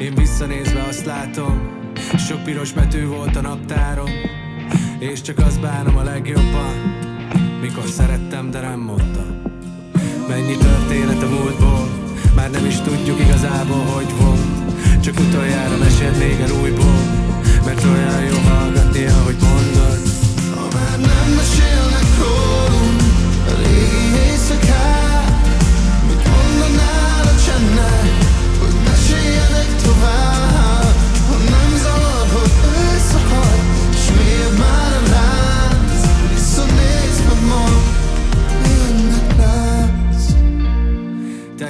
Én 0.00 0.14
visszanézve 0.14 0.82
azt 0.82 1.04
látom 1.04 1.60
Sok 2.28 2.42
piros 2.42 2.72
betű 2.72 3.06
volt 3.06 3.36
a 3.36 3.40
naptáron 3.40 4.10
És 4.98 5.20
csak 5.20 5.38
azt 5.38 5.60
bánom 5.60 5.96
a 5.96 6.02
legjobban 6.02 6.74
Mikor 7.60 7.86
szerettem, 7.86 8.50
de 8.50 8.60
nem 8.60 8.80
mondtam. 8.80 9.42
Mennyi 10.28 10.56
történet 10.56 11.22
a 11.22 11.28
múltból 11.28 11.88
Már 12.34 12.50
nem 12.50 12.66
is 12.66 12.80
tudjuk 12.80 13.20
igazából, 13.20 13.84
hogy 13.84 14.14
volt. 14.20 14.40
Csak 15.00 15.18
utoljára 15.18 15.76
mesél 15.76 16.12
még 16.18 16.40
el 16.40 16.60
újból 16.62 17.00
Mert 17.64 17.84
olyan 17.84 18.24
jó 18.24 18.36
hallgatni, 18.36 19.04
ahogy 19.04 19.36
már 19.40 19.63
nem 20.96 21.28
mesélnek 21.36 22.06
rólunk 22.18 23.00
a 23.48 23.54
régi 23.62 24.30
éjszakák 24.30 25.46
Mit 26.06 26.28
mondanál 26.28 27.22
a 27.22 27.34
csendnek, 27.44 28.10
hogy 28.60 28.74
meséljenek 28.84 29.82
tovább 29.82 30.43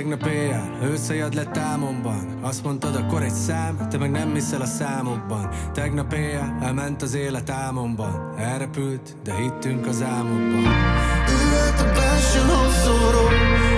Tegnap 0.05 0.27
éjjel 0.27 0.79
összejad 0.83 1.35
lett 1.35 1.57
álmomban. 1.57 2.39
Azt 2.43 2.65
mondtad, 2.65 2.97
akkor 2.97 3.23
egy 3.23 3.33
szám, 3.33 3.89
te 3.91 3.99
meg 3.99 4.11
nem 4.11 4.35
hiszel 4.35 4.61
a 4.61 4.67
számokban. 4.67 5.49
Tegnap 5.73 6.13
éjjel 6.13 6.59
elment 6.63 7.03
az 7.03 7.15
élet 7.15 7.51
álmomban. 7.51 8.35
Elrepült, 8.39 9.17
de 9.23 9.35
hittünk 9.35 9.87
az 9.87 10.03
álmokban. 10.03 10.61
Üveg 10.61 11.75
Életek 11.75 11.95
belső 11.95 12.41
hosszúról 12.41 13.33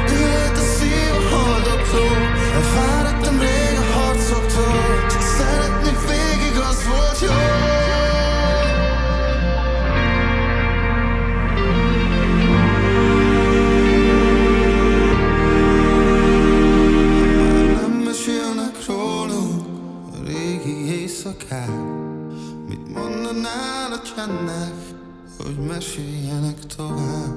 Ülhet 0.09 0.57
a 0.57 0.61
szív 0.61 1.12
a 1.12 1.35
haldokló 1.35 2.07
éjszakák 21.57 21.69
Mit 22.69 22.95
mondanál 22.95 23.93
a 23.93 24.01
csendnek, 24.15 24.75
hogy 25.43 25.57
meséljenek 25.69 26.59
tovább? 26.77 27.35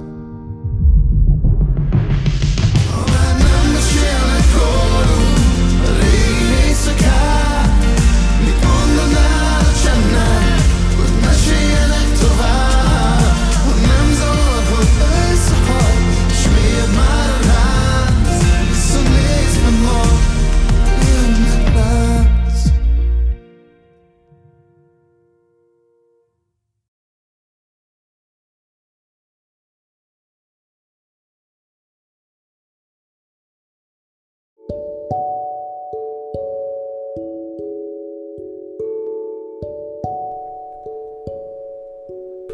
Ha 2.91 3.03
már 3.11 3.37
nem 3.37 3.71
mesélnek 3.73 4.45
rólunk 4.53 5.37
a 5.83 5.91
régi 5.99 6.67
éjszakák 6.67 7.83
Mit 8.45 8.63
mondanál 8.63 9.59
a 9.59 9.81
csendnek, 9.83 10.61
hogy 10.95 11.25
meséljenek 11.25 12.17
tovább 12.19 12.68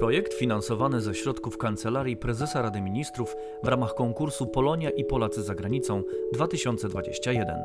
Projekt 0.06 0.34
finansowany 0.34 1.02
ze 1.02 1.16
środków 1.16 1.58
Kancelarii 1.58 2.18
Prezesa 2.18 2.62
Rady 2.62 2.82
Ministrów 2.82 3.36
w 3.64 3.68
ramach 3.68 3.94
konkursu 3.94 4.48
Polonia 4.48 4.90
i 4.90 5.04
Polacy 5.06 5.44
za 5.44 5.56
granicą 5.56 6.04
2021. 6.34 7.56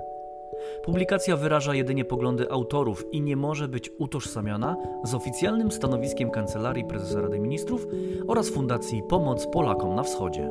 Publikacja 0.84 1.36
wyraża 1.36 1.74
jedynie 1.74 2.04
poglądy 2.04 2.50
autorów 2.50 3.04
i 3.12 3.20
nie 3.20 3.36
może 3.36 3.68
być 3.68 3.90
utożsamiana 3.98 4.76
z 5.04 5.14
oficjalnym 5.14 5.70
stanowiskiem 5.70 6.30
Kancelarii 6.30 6.84
Prezesa 6.84 7.20
Rady 7.20 7.38
Ministrów 7.38 7.86
oraz 8.28 8.50
Fundacji 8.50 9.02
Pomoc 9.08 9.46
Polakom 9.46 9.94
na 9.94 10.02
Wschodzie. 10.02 10.50